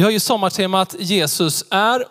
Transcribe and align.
Vi 0.00 0.04
har 0.04 0.10
ju 0.10 0.20
sommartemat 0.20 0.94
Jesus 0.98 1.64
är. 1.70 2.04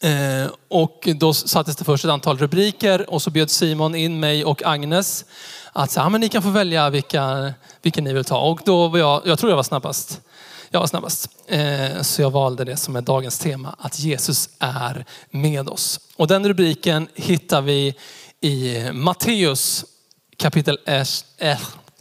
Eh, 0.00 0.50
och 0.68 1.08
då 1.16 1.34
sattes 1.34 1.76
det 1.76 1.84
först 1.84 2.04
ett 2.04 2.10
antal 2.10 2.38
rubriker 2.38 3.10
och 3.10 3.22
så 3.22 3.30
bjöd 3.30 3.50
Simon 3.50 3.94
in 3.94 4.20
mig 4.20 4.44
och 4.44 4.62
Agnes 4.64 5.24
att 5.72 5.90
säga, 5.90 6.04
ja, 6.04 6.08
men 6.08 6.20
ni 6.20 6.28
kan 6.28 6.42
få 6.42 6.50
välja 6.50 6.90
vilka, 6.90 7.54
vilka 7.82 8.00
ni 8.00 8.12
vill 8.12 8.24
ta. 8.24 8.38
Och 8.38 8.60
då 8.64 8.88
var 8.88 8.98
jag, 8.98 9.22
jag 9.24 9.38
tror 9.38 9.50
jag 9.50 9.56
var 9.56 9.62
snabbast. 9.62 10.20
Jag 10.70 10.80
var 10.80 10.86
snabbast. 10.86 11.28
Eh, 11.46 12.02
så 12.02 12.22
jag 12.22 12.30
valde 12.30 12.64
det 12.64 12.76
som 12.76 12.96
är 12.96 13.00
dagens 13.00 13.38
tema, 13.38 13.74
att 13.78 13.98
Jesus 13.98 14.48
är 14.58 15.04
med 15.30 15.68
oss. 15.68 16.00
Och 16.16 16.26
den 16.26 16.48
rubriken 16.48 17.08
hittar 17.14 17.62
vi 17.62 17.94
i 18.40 18.84
Matteus 18.92 19.84
kapitel 20.36 20.78
1 20.86 21.24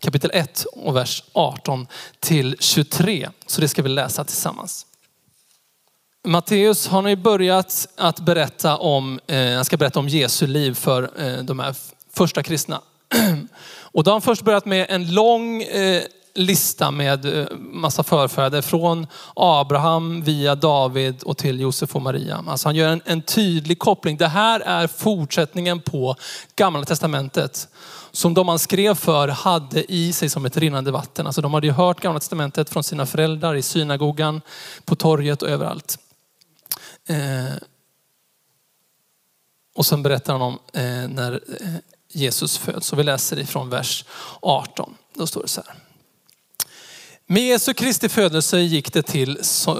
kapitel 0.05 0.31
1 0.33 0.65
och 0.73 0.95
vers 0.95 1.23
18 1.33 1.87
till 2.19 2.55
23. 2.59 3.29
Så 3.45 3.61
det 3.61 3.67
ska 3.67 3.81
vi 3.81 3.89
läsa 3.89 4.23
tillsammans. 4.23 4.85
Matteus 6.27 6.87
har 6.87 7.01
nu 7.01 7.15
börjat 7.15 7.87
att 7.97 8.19
berätta 8.19 8.77
om, 8.77 9.19
eh, 9.27 9.55
han 9.55 9.65
ska 9.65 9.77
berätta 9.77 9.99
om 9.99 10.09
Jesu 10.09 10.47
liv 10.47 10.73
för 10.73 11.11
eh, 11.21 11.43
de 11.43 11.59
här 11.59 11.75
första 12.13 12.43
kristna. 12.43 12.81
Och 13.67 14.03
då 14.03 14.11
har 14.11 14.13
han 14.13 14.21
först 14.21 14.41
börjat 14.41 14.65
med 14.65 14.85
en 14.89 15.13
lång 15.13 15.61
eh, 15.63 16.03
lista 16.35 16.91
med 16.91 17.25
eh, 17.25 17.57
massa 17.57 18.03
förfäder 18.03 18.61
från 18.61 19.07
Abraham 19.35 20.21
via 20.21 20.55
David 20.55 21.23
och 21.23 21.37
till 21.37 21.59
Josef 21.59 21.95
och 21.95 22.01
Maria. 22.01 22.43
Alltså 22.47 22.67
han 22.67 22.75
gör 22.75 22.89
en, 22.89 23.01
en 23.05 23.21
tydlig 23.21 23.79
koppling. 23.79 24.17
Det 24.17 24.27
här 24.27 24.59
är 24.59 24.87
fortsättningen 24.87 25.81
på 25.81 26.15
gamla 26.55 26.85
testamentet 26.85 27.67
som 28.11 28.33
de 28.33 28.45
man 28.45 28.59
skrev 28.59 28.95
för 28.95 29.27
hade 29.27 29.93
i 29.93 30.13
sig 30.13 30.29
som 30.29 30.45
ett 30.45 30.57
rinnande 30.57 30.91
vatten. 30.91 31.25
Alltså 31.25 31.41
de 31.41 31.53
hade 31.53 31.67
ju 31.67 31.73
hört 31.73 32.01
gamla 32.01 32.19
testamentet 32.19 32.69
från 32.69 32.83
sina 32.83 33.05
föräldrar 33.05 33.55
i 33.55 33.61
synagogan, 33.61 34.41
på 34.85 34.95
torget 34.95 35.41
och 35.41 35.49
överallt. 35.49 35.99
Eh, 37.07 37.55
och 39.75 39.85
sen 39.85 40.03
berättar 40.03 40.33
han 40.33 40.41
om 40.41 40.59
eh, 40.73 41.07
när 41.09 41.31
eh, 41.61 41.75
Jesus 42.09 42.57
föds. 42.57 42.93
Och 42.93 42.99
vi 42.99 43.03
läser 43.03 43.39
ifrån 43.39 43.69
vers 43.69 44.05
18. 44.41 44.97
Då 45.13 45.27
står 45.27 45.41
det 45.41 45.47
så 45.47 45.61
här. 45.67 45.84
Med 47.27 47.43
Jesu 47.43 47.73
Kristi 47.73 48.09
födelse 48.09 48.59
gick 48.59 48.93
det, 48.93 49.01
till, 49.01 49.39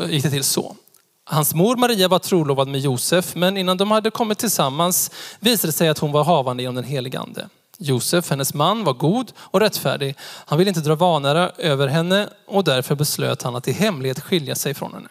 gick 0.10 0.24
det 0.24 0.30
till 0.30 0.44
så. 0.44 0.76
Hans 1.24 1.54
mor 1.54 1.76
Maria 1.76 2.08
var 2.08 2.20
trolovad 2.20 2.68
med 2.68 2.80
Josef, 2.80 3.36
men 3.36 3.58
innan 3.58 3.78
de 3.78 3.92
hade 3.92 4.12
kommit 4.12 4.38
tillsammans 4.38 5.12
visade 5.40 5.68
det 5.68 5.72
sig 5.72 5.88
att 5.88 6.00
hon 6.00 6.12
var 6.12 6.24
havande 6.24 6.64
genom 6.64 6.76
den 6.76 6.84
helige 6.84 7.20
ande. 7.20 7.50
Josef, 7.78 8.30
hennes 8.30 8.54
man, 8.54 8.84
var 8.84 8.94
god 8.94 9.32
och 9.38 9.60
rättfärdig. 9.60 10.16
Han 10.20 10.58
ville 10.58 10.70
inte 10.70 10.82
dra 10.82 10.96
vanära 10.96 11.52
över 11.58 11.88
henne 11.88 12.30
och 12.48 12.64
därför 12.64 12.96
beslöt 12.96 13.42
han 13.42 13.56
att 13.56 13.68
i 13.68 13.72
hemlighet 13.72 14.20
skilja 14.20 14.56
sig 14.56 14.74
från 14.74 14.94
henne. 14.94 15.10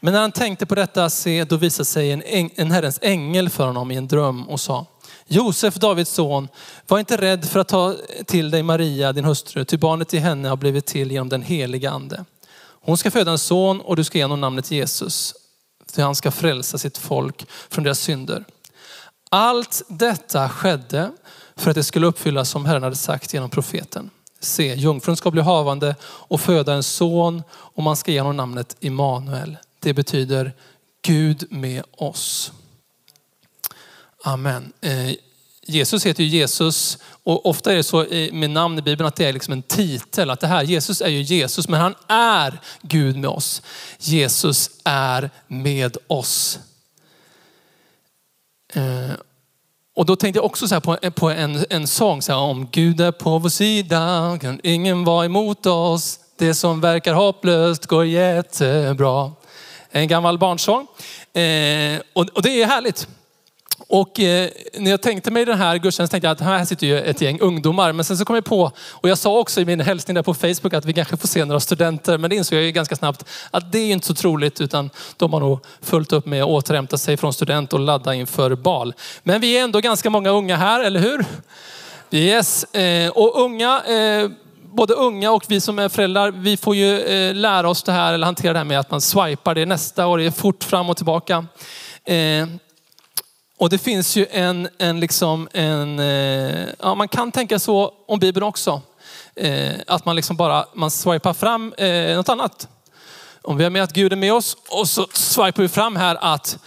Men 0.00 0.12
när 0.12 0.20
han 0.20 0.32
tänkte 0.32 0.66
på 0.66 0.74
detta, 0.74 1.10
se, 1.10 1.44
då 1.44 1.56
visade 1.56 1.84
sig 1.84 2.12
en, 2.12 2.50
en 2.54 2.70
Herrens 2.70 2.98
ängel 3.02 3.50
för 3.50 3.66
honom 3.66 3.90
i 3.90 3.96
en 3.96 4.08
dröm 4.08 4.48
och 4.48 4.60
sa, 4.60 4.86
Josef, 5.32 5.74
Davids 5.74 6.10
son, 6.10 6.48
var 6.86 6.98
inte 6.98 7.16
rädd 7.16 7.44
för 7.44 7.60
att 7.60 7.68
ta 7.68 7.96
till 8.26 8.50
dig 8.50 8.62
Maria, 8.62 9.12
din 9.12 9.24
hustru, 9.24 9.64
ty 9.64 9.76
barnet 9.76 10.14
i 10.14 10.18
henne 10.18 10.48
har 10.48 10.56
blivit 10.56 10.86
till 10.86 11.12
genom 11.12 11.28
den 11.28 11.42
heliga 11.42 11.90
ande. 11.90 12.24
Hon 12.82 12.96
ska 12.96 13.10
föda 13.10 13.30
en 13.30 13.38
son 13.38 13.80
och 13.80 13.96
du 13.96 14.04
ska 14.04 14.18
ge 14.18 14.24
honom 14.24 14.40
namnet 14.40 14.70
Jesus, 14.70 15.34
ty 15.92 16.02
han 16.02 16.14
ska 16.14 16.30
frälsa 16.30 16.78
sitt 16.78 16.98
folk 16.98 17.46
från 17.68 17.84
deras 17.84 18.00
synder. 18.00 18.44
Allt 19.28 19.82
detta 19.88 20.48
skedde 20.48 21.10
för 21.56 21.70
att 21.70 21.76
det 21.76 21.84
skulle 21.84 22.06
uppfyllas 22.06 22.50
som 22.50 22.66
Herren 22.66 22.82
hade 22.82 22.96
sagt 22.96 23.34
genom 23.34 23.50
profeten. 23.50 24.10
Se, 24.40 24.74
jungfrun 24.74 25.16
ska 25.16 25.30
bli 25.30 25.42
havande 25.42 25.96
och 26.02 26.40
föda 26.40 26.72
en 26.72 26.82
son 26.82 27.42
och 27.50 27.82
man 27.82 27.96
ska 27.96 28.12
ge 28.12 28.20
honom 28.20 28.36
namnet 28.36 28.76
Immanuel. 28.80 29.56
Det 29.80 29.94
betyder 29.94 30.52
Gud 31.02 31.46
med 31.50 31.82
oss. 31.96 32.52
Amen. 34.24 34.72
Eh, 34.80 35.14
Jesus 35.62 36.06
heter 36.06 36.22
ju 36.22 36.28
Jesus 36.28 36.98
och 37.22 37.46
ofta 37.46 37.72
är 37.72 37.76
det 37.76 37.82
så 37.82 38.06
med 38.32 38.50
namn 38.50 38.78
i 38.78 38.82
Bibeln 38.82 39.08
att 39.08 39.16
det 39.16 39.24
är 39.24 39.32
liksom 39.32 39.52
en 39.52 39.62
titel. 39.62 40.30
Att 40.30 40.40
det 40.40 40.46
här, 40.46 40.62
Jesus 40.62 41.00
är 41.00 41.08
ju 41.08 41.22
Jesus 41.22 41.68
men 41.68 41.80
han 41.80 41.94
är 42.08 42.60
Gud 42.82 43.16
med 43.16 43.30
oss. 43.30 43.62
Jesus 43.98 44.70
är 44.84 45.30
med 45.46 45.96
oss. 46.06 46.58
Eh, 48.74 49.12
och 49.96 50.06
då 50.06 50.16
tänkte 50.16 50.38
jag 50.38 50.44
också 50.44 50.68
så 50.68 50.80
på, 50.80 50.96
på 50.96 51.30
en, 51.30 51.64
en 51.70 51.86
sång 51.86 52.22
så 52.22 52.32
här, 52.32 52.38
om 52.40 52.68
Gud 52.70 53.00
är 53.00 53.12
på 53.12 53.38
vår 53.38 53.48
sida 53.48 54.38
kan 54.40 54.60
ingen 54.62 55.04
vara 55.04 55.24
emot 55.24 55.66
oss. 55.66 56.20
Det 56.38 56.54
som 56.54 56.80
verkar 56.80 57.14
hopplöst 57.14 57.86
går 57.86 58.06
jättebra. 58.06 59.32
En 59.90 60.08
gammal 60.08 60.38
barnsång. 60.38 60.86
Eh, 61.32 62.00
och, 62.12 62.28
och 62.34 62.42
det 62.42 62.62
är 62.62 62.66
härligt. 62.66 63.08
Och 63.88 64.20
eh, 64.20 64.50
när 64.78 64.90
jag 64.90 65.02
tänkte 65.02 65.30
mig 65.30 65.44
den 65.44 65.58
här 65.58 65.76
gudstjänsten 65.76 66.08
tänkte 66.08 66.26
jag 66.26 66.32
att 66.32 66.58
här 66.58 66.64
sitter 66.64 66.86
ju 66.86 67.00
ett 67.00 67.20
gäng 67.20 67.40
ungdomar. 67.40 67.92
Men 67.92 68.04
sen 68.04 68.16
så 68.18 68.24
kom 68.24 68.34
jag 68.34 68.44
på, 68.44 68.72
och 68.90 69.08
jag 69.08 69.18
sa 69.18 69.38
också 69.38 69.60
i 69.60 69.64
min 69.64 69.80
hälsning 69.80 70.14
där 70.14 70.22
på 70.22 70.34
Facebook 70.34 70.74
att 70.74 70.84
vi 70.84 70.92
kanske 70.92 71.16
får 71.16 71.28
se 71.28 71.44
några 71.44 71.60
studenter. 71.60 72.18
Men 72.18 72.30
det 72.30 72.36
insåg 72.36 72.58
jag 72.58 72.64
ju 72.64 72.72
ganska 72.72 72.96
snabbt 72.96 73.24
att 73.50 73.72
det 73.72 73.78
är 73.78 73.92
inte 73.92 74.06
så 74.06 74.14
troligt 74.14 74.60
utan 74.60 74.90
de 75.16 75.32
har 75.32 75.40
nog 75.40 75.58
fullt 75.80 76.12
upp 76.12 76.26
med 76.26 76.42
att 76.42 76.48
återhämta 76.48 76.98
sig 76.98 77.16
från 77.16 77.32
student 77.32 77.72
och 77.72 77.80
ladda 77.80 78.14
inför 78.14 78.54
bal. 78.54 78.94
Men 79.22 79.40
vi 79.40 79.58
är 79.58 79.64
ändå 79.64 79.80
ganska 79.80 80.10
många 80.10 80.30
unga 80.30 80.56
här, 80.56 80.84
eller 80.84 81.00
hur? 81.00 81.24
Yes, 82.10 82.64
eh, 82.64 83.10
och 83.10 83.40
unga 83.40 83.82
eh, 83.86 84.30
både 84.72 84.94
unga 84.94 85.30
och 85.30 85.44
vi 85.48 85.60
som 85.60 85.78
är 85.78 85.88
föräldrar, 85.88 86.30
vi 86.30 86.56
får 86.56 86.76
ju 86.76 87.00
eh, 87.00 87.34
lära 87.34 87.68
oss 87.68 87.82
det 87.82 87.92
här 87.92 88.12
eller 88.12 88.26
hantera 88.26 88.52
det 88.52 88.58
här 88.58 88.64
med 88.64 88.80
att 88.80 88.90
man 88.90 89.00
swipar 89.00 89.54
det 89.54 89.66
nästa 89.66 90.06
och 90.06 90.18
det 90.18 90.24
är 90.24 90.30
fort 90.30 90.64
fram 90.64 90.90
och 90.90 90.96
tillbaka. 90.96 91.46
Eh, 92.04 92.46
och 93.60 93.70
det 93.70 93.78
finns 93.78 94.16
ju 94.16 94.26
en, 94.30 94.68
en, 94.78 95.00
liksom 95.00 95.48
en 95.52 95.98
eh, 95.98 96.68
ja, 96.78 96.94
man 96.94 97.08
kan 97.08 97.32
tänka 97.32 97.58
så 97.58 97.94
om 98.06 98.18
Bibeln 98.18 98.46
också. 98.46 98.82
Eh, 99.36 99.72
att 99.86 100.04
man 100.04 100.16
liksom 100.16 100.36
bara, 100.36 100.66
man 100.74 100.90
swipar 100.90 101.34
fram 101.34 101.72
eh, 101.72 102.16
något 102.16 102.28
annat. 102.28 102.68
Om 103.42 103.56
vi 103.56 103.64
har 103.64 103.70
med 103.70 103.82
att 103.82 103.92
Gud 103.92 104.12
är 104.12 104.16
med 104.16 104.32
oss 104.32 104.56
och 104.68 104.88
så 104.88 105.06
swipar 105.12 105.62
vi 105.62 105.68
fram 105.68 105.96
här 105.96 106.18
att 106.20 106.58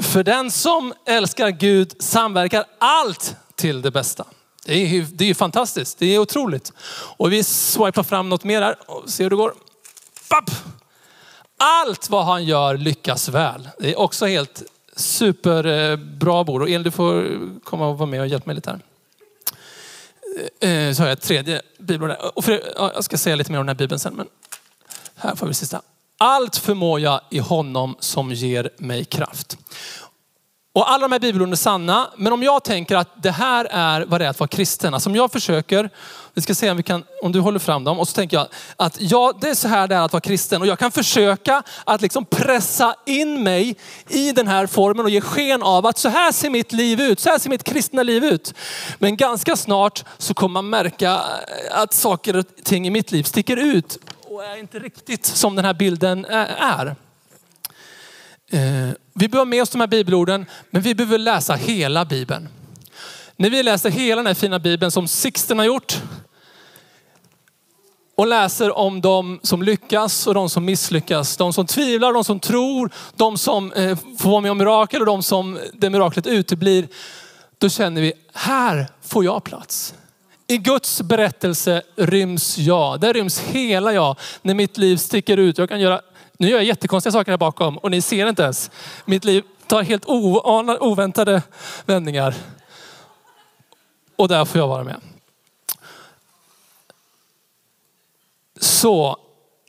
för 0.00 0.22
den 0.22 0.50
som 0.50 0.94
älskar 1.06 1.50
Gud 1.50 2.02
samverkar 2.02 2.64
allt 2.78 3.36
till 3.54 3.82
det 3.82 3.90
bästa. 3.90 4.24
Det 4.64 4.74
är, 4.74 5.06
det 5.12 5.30
är 5.30 5.34
fantastiskt, 5.34 5.98
det 5.98 6.14
är 6.14 6.18
otroligt. 6.18 6.72
Och 7.16 7.32
vi 7.32 7.44
swipar 7.44 8.02
fram 8.02 8.28
något 8.28 8.44
mer 8.44 8.62
här 8.62 8.76
och 8.86 9.10
ser 9.10 9.24
hur 9.24 9.30
det 9.30 9.36
går. 9.36 9.54
Papp! 10.30 10.50
Allt 11.58 12.10
vad 12.10 12.24
han 12.24 12.44
gör 12.44 12.76
lyckas 12.76 13.28
väl. 13.28 13.68
Det 13.78 13.92
är 13.92 13.98
också 13.98 14.26
helt 14.26 14.62
superbra 14.98 16.38
eh, 16.38 16.44
bord. 16.44 16.62
Och 16.62 16.68
Elin 16.68 16.82
du 16.82 16.90
får 16.90 17.38
komma 17.64 17.86
och 17.86 17.98
vara 17.98 18.10
med 18.10 18.20
och 18.20 18.26
hjälpa 18.26 18.46
mig 18.46 18.54
lite 18.54 18.70
här. 18.70 18.80
Eh, 20.60 20.70
eh, 20.70 20.92
så 20.92 21.02
har 21.02 21.08
jag 21.08 21.12
ett 21.12 21.22
tredje 21.22 21.62
bibelord 21.78 22.10
där. 22.10 22.38
Och 22.38 22.44
för, 22.44 22.62
jag 22.76 23.04
ska 23.04 23.18
säga 23.18 23.36
lite 23.36 23.52
mer 23.52 23.58
om 23.58 23.66
den 23.66 23.76
här 23.76 23.78
bibeln 23.78 23.98
sen. 23.98 24.14
Men 24.14 24.26
här 25.14 25.34
får 25.34 25.46
vi 25.46 25.54
sista. 25.54 25.82
Allt 26.18 26.56
förmår 26.56 27.00
jag 27.00 27.20
i 27.30 27.38
honom 27.38 27.96
som 28.00 28.32
ger 28.32 28.70
mig 28.78 29.04
kraft. 29.04 29.58
Och 30.78 30.90
alla 30.90 31.02
de 31.02 31.12
här 31.12 31.18
bibelorden 31.18 31.52
är 31.52 31.56
sanna. 31.56 32.10
Men 32.16 32.32
om 32.32 32.42
jag 32.42 32.64
tänker 32.64 32.96
att 32.96 33.22
det 33.22 33.30
här 33.30 33.68
är 33.70 34.04
vad 34.06 34.20
det 34.20 34.24
är 34.24 34.30
att 34.30 34.40
vara 34.40 34.48
kristen. 34.48 34.94
Alltså 34.94 35.10
om 35.10 35.16
jag 35.16 35.32
försöker, 35.32 35.90
vi 36.34 36.42
ska 36.42 36.54
se 36.54 36.70
om, 36.70 36.76
vi 36.76 36.82
kan, 36.82 37.04
om 37.22 37.32
du 37.32 37.40
håller 37.40 37.58
fram 37.58 37.84
dem. 37.84 37.98
Och 37.98 38.08
så 38.08 38.14
tänker 38.14 38.36
jag 38.36 38.46
att 38.76 39.00
ja, 39.00 39.32
det 39.40 39.48
är 39.48 39.54
så 39.54 39.68
här 39.68 39.88
det 39.88 39.94
är 39.94 40.00
att 40.00 40.12
vara 40.12 40.20
kristen. 40.20 40.60
Och 40.60 40.66
jag 40.66 40.78
kan 40.78 40.92
försöka 40.92 41.62
att 41.84 42.00
liksom 42.00 42.24
pressa 42.24 42.94
in 43.06 43.42
mig 43.42 43.76
i 44.08 44.32
den 44.32 44.48
här 44.48 44.66
formen 44.66 45.04
och 45.04 45.10
ge 45.10 45.20
sken 45.20 45.62
av 45.62 45.86
att 45.86 45.98
så 45.98 46.08
här 46.08 46.32
ser 46.32 46.50
mitt 46.50 46.72
liv 46.72 47.00
ut. 47.00 47.20
Så 47.20 47.30
här 47.30 47.38
ser 47.38 47.50
mitt 47.50 47.64
kristna 47.64 48.02
liv 48.02 48.24
ut. 48.24 48.54
Men 48.98 49.16
ganska 49.16 49.56
snart 49.56 50.04
så 50.18 50.34
kommer 50.34 50.52
man 50.52 50.70
märka 50.70 51.20
att 51.70 51.94
saker 51.94 52.36
och 52.36 52.44
ting 52.64 52.86
i 52.86 52.90
mitt 52.90 53.12
liv 53.12 53.22
sticker 53.22 53.56
ut 53.56 53.98
och 54.30 54.44
är 54.44 54.56
inte 54.56 54.78
riktigt 54.78 55.26
som 55.26 55.56
den 55.56 55.64
här 55.64 55.74
bilden 55.74 56.24
är. 56.24 56.96
Eh, 58.50 58.90
vi 59.14 59.28
behöver 59.28 59.50
med 59.50 59.62
oss 59.62 59.70
de 59.70 59.80
här 59.80 59.86
bibelorden, 59.86 60.46
men 60.70 60.82
vi 60.82 60.94
behöver 60.94 61.18
läsa 61.18 61.54
hela 61.54 62.04
Bibeln. 62.04 62.48
När 63.36 63.50
vi 63.50 63.62
läser 63.62 63.90
hela 63.90 64.16
den 64.16 64.26
här 64.26 64.34
fina 64.34 64.58
Bibeln 64.58 64.90
som 64.90 65.08
Sixten 65.08 65.58
har 65.58 65.66
gjort 65.66 66.02
och 68.16 68.26
läser 68.26 68.78
om 68.78 69.00
de 69.00 69.40
som 69.42 69.62
lyckas 69.62 70.26
och 70.26 70.34
de 70.34 70.48
som 70.48 70.64
misslyckas. 70.64 71.36
De 71.36 71.52
som 71.52 71.66
tvivlar, 71.66 72.12
de 72.12 72.24
som 72.24 72.40
tror, 72.40 72.90
de 73.16 73.38
som 73.38 73.72
eh, 73.72 73.98
får 74.18 74.30
vara 74.30 74.40
med 74.40 74.50
om 74.50 74.58
mirakel 74.58 75.00
och 75.00 75.06
de 75.06 75.22
som 75.22 75.58
det 75.72 75.90
miraklet 75.90 76.26
uteblir. 76.26 76.88
Då 77.58 77.68
känner 77.68 78.00
vi, 78.00 78.12
här 78.32 78.86
får 79.02 79.24
jag 79.24 79.44
plats. 79.44 79.94
I 80.46 80.58
Guds 80.58 81.02
berättelse 81.02 81.82
ryms 81.96 82.58
jag. 82.58 83.00
Där 83.00 83.12
ryms 83.12 83.40
hela 83.40 83.92
jag. 83.92 84.16
När 84.42 84.54
mitt 84.54 84.78
liv 84.78 84.96
sticker 84.96 85.36
ut. 85.36 85.58
Jag 85.58 85.68
kan 85.68 85.80
göra 85.80 86.00
nu 86.38 86.48
gör 86.48 86.56
jag 86.56 86.64
jättekonstiga 86.64 87.12
saker 87.12 87.32
här 87.32 87.38
bakom 87.38 87.78
och 87.78 87.90
ni 87.90 88.00
ser 88.00 88.28
inte 88.28 88.42
ens. 88.42 88.70
Mitt 89.04 89.24
liv 89.24 89.44
tar 89.66 89.82
helt 89.82 90.04
oväntade 90.80 91.42
vändningar. 91.86 92.34
Och 94.16 94.28
där 94.28 94.44
får 94.44 94.58
jag 94.58 94.68
vara 94.68 94.84
med. 94.84 95.00
Så 98.60 99.16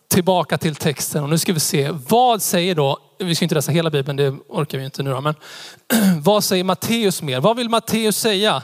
tillbaka 0.07 0.57
till 0.57 0.75
texten 0.75 1.23
och 1.23 1.29
nu 1.29 1.37
ska 1.37 1.53
vi 1.53 1.59
se 1.59 1.91
vad 1.91 2.41
säger 2.41 2.75
då, 2.75 2.99
vi 3.17 3.35
ska 3.35 3.45
inte 3.45 3.55
läsa 3.55 3.71
hela 3.71 3.89
Bibeln, 3.89 4.17
det 4.17 4.29
orkar 4.47 4.77
vi 4.77 4.85
inte 4.85 5.03
nu 5.03 5.11
då, 5.11 5.21
men 5.21 5.35
vad 6.23 6.43
säger 6.43 6.63
Matteus 6.63 7.21
mer? 7.21 7.39
Vad 7.39 7.57
vill 7.57 7.69
Matteus 7.69 8.17
säga? 8.17 8.63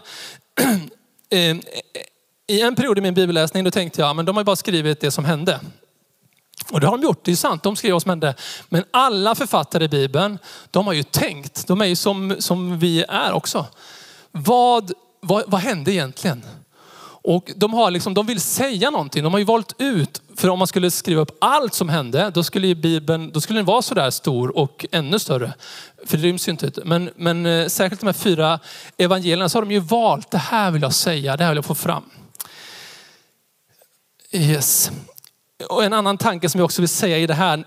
Eh, 1.29 1.49
eh, 1.49 1.57
I 2.47 2.61
en 2.61 2.75
period 2.75 2.97
i 2.97 3.01
min 3.01 3.13
bibelläsning 3.13 3.63
då 3.63 3.71
tänkte 3.71 4.01
jag, 4.01 4.15
men 4.15 4.25
de 4.25 4.35
har 4.35 4.41
ju 4.41 4.45
bara 4.45 4.55
skrivit 4.55 4.99
det 4.99 5.11
som 5.11 5.25
hände. 5.25 5.59
Och 6.71 6.79
det 6.79 6.87
har 6.87 6.97
de 6.97 7.03
gjort, 7.03 7.19
det 7.23 7.31
är 7.31 7.35
sant, 7.35 7.63
de 7.63 7.75
skrev 7.75 7.91
vad 7.91 8.01
som 8.01 8.09
hände. 8.09 8.35
Men 8.69 8.83
alla 8.91 9.35
författare 9.35 9.83
i 9.83 9.87
Bibeln, 9.87 10.39
de 10.71 10.87
har 10.87 10.93
ju 10.93 11.03
tänkt, 11.03 11.67
de 11.67 11.81
är 11.81 11.85
ju 11.85 11.95
som, 11.95 12.35
som 12.39 12.79
vi 12.79 13.03
är 13.09 13.33
också. 13.33 13.65
Vad, 14.31 14.91
vad, 15.21 15.43
vad 15.47 15.61
hände 15.61 15.93
egentligen? 15.93 16.45
Och 17.27 17.51
de, 17.55 17.73
har 17.73 17.91
liksom, 17.91 18.13
de 18.13 18.25
vill 18.25 18.41
säga 18.41 18.89
någonting. 18.89 19.23
De 19.23 19.33
har 19.33 19.39
ju 19.39 19.45
valt 19.45 19.73
ut, 19.77 20.21
för 20.35 20.49
om 20.49 20.59
man 20.59 20.67
skulle 20.67 20.91
skriva 20.91 21.21
upp 21.21 21.37
allt 21.41 21.73
som 21.73 21.89
hände, 21.89 22.31
då 22.33 22.43
skulle 22.43 22.75
Bibeln 22.75 23.31
då 23.31 23.41
skulle 23.41 23.59
den 23.59 23.65
vara 23.65 23.81
sådär 23.81 24.09
stor 24.09 24.57
och 24.57 24.85
ännu 24.91 25.19
större. 25.19 25.53
För 26.05 26.17
det 26.17 26.23
ryms 26.23 26.47
ju 26.47 26.51
inte. 26.51 26.71
Men, 26.85 27.09
men 27.15 27.45
eh, 27.45 27.67
särskilt 27.67 28.01
de 28.01 28.05
här 28.05 28.13
fyra 28.13 28.59
evangelierna 28.97 29.49
så 29.49 29.57
har 29.57 29.63
de 29.63 29.71
ju 29.71 29.79
valt, 29.79 30.31
det 30.31 30.37
här 30.37 30.71
vill 30.71 30.81
jag 30.81 30.93
säga, 30.93 31.37
det 31.37 31.43
här 31.43 31.51
vill 31.51 31.57
jag 31.57 31.65
få 31.65 31.75
fram. 31.75 32.03
Yes. 34.31 34.91
Och 35.69 35.83
en 35.83 35.93
annan 35.93 36.17
tanke 36.17 36.49
som 36.49 36.59
jag 36.59 36.65
också 36.65 36.81
vill 36.81 36.89
säga 36.89 37.17
i 37.17 37.27
det 37.27 37.33
här, 37.33 37.57
eh, 37.57 37.63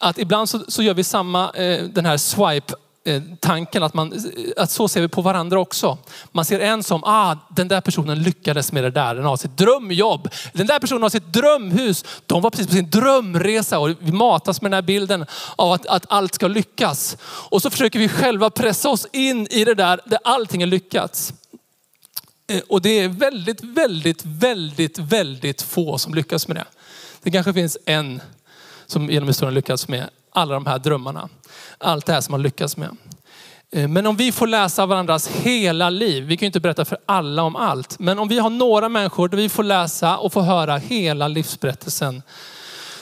att 0.00 0.18
ibland 0.18 0.48
så, 0.48 0.60
så 0.68 0.82
gör 0.82 0.94
vi 0.94 1.04
samma, 1.04 1.50
eh, 1.50 1.84
den 1.84 2.06
här 2.06 2.16
swipe 2.16 2.74
eh, 3.04 3.22
tanken 3.40 3.82
att, 3.82 3.94
man, 3.94 4.12
att 4.56 4.70
så 4.70 4.88
ser 4.88 5.00
vi 5.00 5.08
på 5.08 5.22
varandra 5.22 5.60
också. 5.60 5.98
Man 6.32 6.44
ser 6.44 6.60
en 6.60 6.82
som, 6.82 7.04
ah, 7.04 7.36
den 7.48 7.68
där 7.68 7.80
personen 7.80 8.22
lyckades 8.22 8.72
med 8.72 8.84
det 8.84 8.90
där. 8.90 9.14
Den 9.14 9.24
har 9.24 9.36
sitt 9.36 9.56
drömjobb. 9.56 10.28
Den 10.52 10.66
där 10.66 10.78
personen 10.78 11.02
har 11.02 11.10
sitt 11.10 11.32
drömhus. 11.32 12.04
De 12.26 12.42
var 12.42 12.50
precis 12.50 12.66
på 12.66 12.72
sin 12.72 12.90
drömresa 12.90 13.78
och 13.78 13.90
vi 13.98 14.12
matas 14.12 14.62
med 14.62 14.70
den 14.70 14.76
här 14.76 14.82
bilden 14.82 15.26
av 15.56 15.72
att, 15.72 15.86
att 15.86 16.04
allt 16.08 16.34
ska 16.34 16.48
lyckas. 16.48 17.16
Och 17.22 17.62
så 17.62 17.70
försöker 17.70 17.98
vi 17.98 18.08
själva 18.08 18.50
pressa 18.50 18.88
oss 18.88 19.06
in 19.12 19.46
i 19.50 19.64
det 19.64 19.74
där, 19.74 20.00
där 20.04 20.18
allting 20.24 20.62
är 20.62 20.66
lyckats. 20.66 21.32
Och 22.68 22.82
det 22.82 22.90
är 22.90 23.08
väldigt, 23.08 23.64
väldigt, 23.64 24.24
väldigt, 24.24 24.98
väldigt 24.98 25.62
få 25.62 25.98
som 25.98 26.14
lyckas 26.14 26.48
med 26.48 26.56
det. 26.56 26.64
Det 27.26 27.30
kanske 27.30 27.52
finns 27.52 27.78
en 27.84 28.20
som 28.86 29.10
genom 29.10 29.28
historien 29.28 29.54
lyckats 29.54 29.88
med 29.88 30.10
alla 30.32 30.54
de 30.54 30.66
här 30.66 30.78
drömmarna. 30.78 31.28
Allt 31.78 32.06
det 32.06 32.12
här 32.12 32.20
som 32.20 32.32
man 32.32 32.42
lyckats 32.42 32.76
med. 32.76 32.96
Eh, 33.70 33.88
men 33.88 34.06
om 34.06 34.16
vi 34.16 34.32
får 34.32 34.46
läsa 34.46 34.86
varandras 34.86 35.28
hela 35.28 35.90
liv, 35.90 36.24
vi 36.24 36.36
kan 36.36 36.44
ju 36.44 36.46
inte 36.46 36.60
berätta 36.60 36.84
för 36.84 36.98
alla 37.06 37.42
om 37.42 37.56
allt, 37.56 37.98
men 37.98 38.18
om 38.18 38.28
vi 38.28 38.38
har 38.38 38.50
några 38.50 38.88
människor 38.88 39.28
där 39.28 39.36
vi 39.36 39.48
får 39.48 39.62
läsa 39.62 40.16
och 40.16 40.32
få 40.32 40.40
höra 40.40 40.76
hela 40.76 41.28
livsberättelsen, 41.28 42.22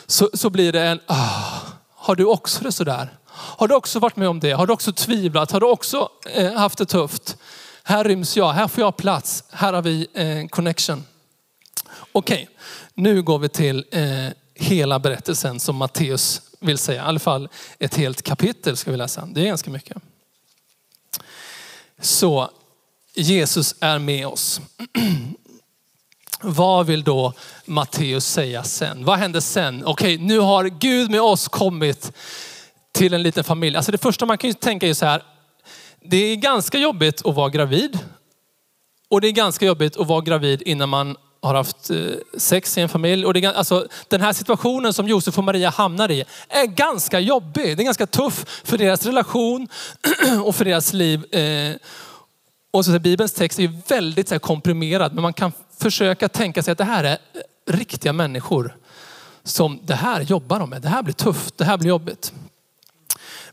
så, 0.07 0.31
så 0.35 0.51
blir 0.51 0.73
det 0.73 0.83
en, 0.83 1.01
ah, 1.07 1.61
har 1.95 2.15
du 2.15 2.25
också 2.25 2.65
det 2.65 2.73
sådär? 2.73 3.09
Har 3.27 3.69
du 3.69 3.75
också 3.75 3.99
varit 3.99 4.17
med 4.17 4.29
om 4.29 4.41
det? 4.41 4.53
Har 4.53 4.67
du 4.67 4.73
också 4.73 4.93
tvivlat? 4.93 5.51
Har 5.51 5.61
du 5.61 5.67
också 5.67 6.09
eh, 6.35 6.53
haft 6.53 6.79
det 6.79 6.87
tufft? 6.87 7.37
Här 7.83 8.05
ryms 8.05 8.37
jag, 8.37 8.53
här 8.53 8.69
får 8.69 8.81
jag 8.81 8.97
plats, 8.97 9.45
här 9.51 9.73
har 9.73 9.83
vi 9.83 10.07
eh, 10.15 10.49
connection. 10.49 11.05
Okej, 12.17 12.43
okay. 12.43 12.55
nu 12.95 13.23
går 13.23 13.39
vi 13.39 13.49
till 13.49 13.85
eh, 13.91 14.29
hela 14.55 14.99
berättelsen 14.99 15.61
som 15.61 15.77
Matteus 15.77 16.43
vill 16.61 16.79
säga. 16.79 17.03
I 17.03 17.07
alla 17.07 17.19
fall 17.19 17.49
ett 17.79 17.95
helt 17.95 18.23
kapitel 18.23 18.77
ska 18.77 18.91
vi 18.91 18.97
läsa. 18.97 19.27
Det 19.27 19.41
är 19.41 19.47
ganska 19.47 19.71
mycket. 19.71 19.97
Så 22.01 22.51
Jesus 23.15 23.75
är 23.81 23.99
med 23.99 24.27
oss. 24.27 24.61
Vad 26.41 26.87
vill 26.87 27.05
då 27.05 27.33
Matteus 27.65 28.27
säga 28.27 28.65
sen? 28.65 29.05
Vad 29.05 29.19
händer 29.19 29.41
sen? 29.41 29.85
Okej, 29.85 30.19
nu 30.19 30.39
har 30.39 30.65
Gud 30.65 31.11
med 31.11 31.21
oss 31.21 31.49
kommit 31.49 32.13
till 32.93 33.15
en 33.15 33.23
liten 33.23 33.45
familj. 33.45 33.77
Alltså 33.77 33.93
det 33.93 33.99
första 33.99 34.27
man 34.27 34.39
kan 34.39 34.51
ju 34.51 34.55
tänka 34.55 34.89
är 34.89 34.95
så 34.95 35.07
här. 35.07 35.23
Det 36.01 36.17
är 36.17 36.37
ganska 36.37 36.79
jobbigt 36.79 37.27
att 37.27 37.35
vara 37.35 37.49
gravid. 37.49 37.99
Och 39.09 39.21
det 39.21 39.29
är 39.29 39.33
ganska 39.33 39.67
jobbigt 39.67 39.97
att 39.97 40.07
vara 40.07 40.21
gravid 40.21 40.63
innan 40.63 40.89
man 40.89 41.17
har 41.45 41.55
haft 41.55 41.91
eh, 41.91 41.97
sex 42.37 42.79
i 42.79 42.81
en 42.81 42.89
familj. 42.89 43.27
Och 43.27 43.35
det, 43.35 43.47
alltså, 43.47 43.87
den 44.09 44.21
här 44.21 44.33
situationen 44.33 44.93
som 44.93 45.09
Josef 45.09 45.39
och 45.39 45.45
Maria 45.45 45.71
hamnar 45.71 46.11
i 46.11 46.25
är 46.49 46.67
ganska 46.67 47.21
jobbig. 47.21 47.77
Det 47.77 47.83
är 47.83 47.85
ganska 47.85 48.07
tuff 48.07 48.63
för 48.65 48.79
deras 48.79 49.07
relation 49.07 49.69
och 50.45 50.57
för 50.57 50.65
deras 50.65 50.93
liv. 50.93 51.35
Eh, 51.35 51.77
och 52.71 52.85
så, 52.85 52.99
Bibelns 52.99 53.33
text 53.33 53.59
är 53.59 53.89
väldigt 53.89 54.29
så 54.29 54.35
här, 54.35 54.39
komprimerad, 54.39 55.15
men 55.15 55.23
man 55.23 55.33
kan 55.33 55.53
försöka 55.79 56.29
tänka 56.29 56.63
sig 56.63 56.73
att 56.73 56.79
det 56.79 56.85
här 56.85 57.05
är 57.05 57.13
eh, 57.13 57.73
riktiga 57.73 58.13
människor 58.13 58.77
som 59.43 59.81
det 59.83 59.95
här 59.95 60.21
jobbar 60.21 60.61
de 60.61 60.71
med. 60.71 60.83
Det 60.83 60.89
här 60.89 61.03
blir 61.03 61.15
tufft, 61.15 61.59
det 61.59 61.65
här 61.65 61.77
blir 61.77 61.89
jobbigt. 61.89 62.33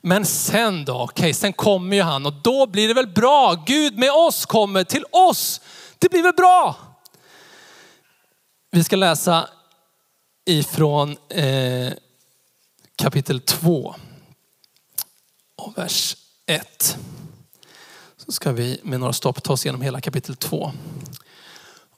Men 0.01 0.25
sen 0.25 0.85
då? 0.85 0.93
Okej, 0.93 1.23
okay, 1.23 1.33
sen 1.33 1.53
kommer 1.53 1.95
ju 1.95 2.01
han 2.01 2.25
och 2.25 2.33
då 2.33 2.67
blir 2.67 2.87
det 2.87 2.93
väl 2.93 3.07
bra. 3.07 3.63
Gud 3.65 3.97
med 3.97 4.11
oss 4.11 4.45
kommer 4.45 4.83
till 4.83 5.05
oss. 5.11 5.61
Det 5.99 6.09
blir 6.09 6.23
väl 6.23 6.33
bra? 6.33 6.75
Vi 8.73 8.83
ska 8.83 8.95
läsa 8.95 9.49
ifrån 10.45 11.17
eh, 11.29 11.93
kapitel 12.95 13.41
2 13.41 13.95
och 15.55 15.77
vers 15.77 16.17
1. 16.45 16.97
Så 18.17 18.31
ska 18.31 18.51
vi 18.51 18.79
med 18.83 18.99
några 18.99 19.13
stopp 19.13 19.43
ta 19.43 19.53
oss 19.53 19.65
igenom 19.65 19.81
hela 19.81 20.01
kapitel 20.01 20.35
2. 20.35 20.71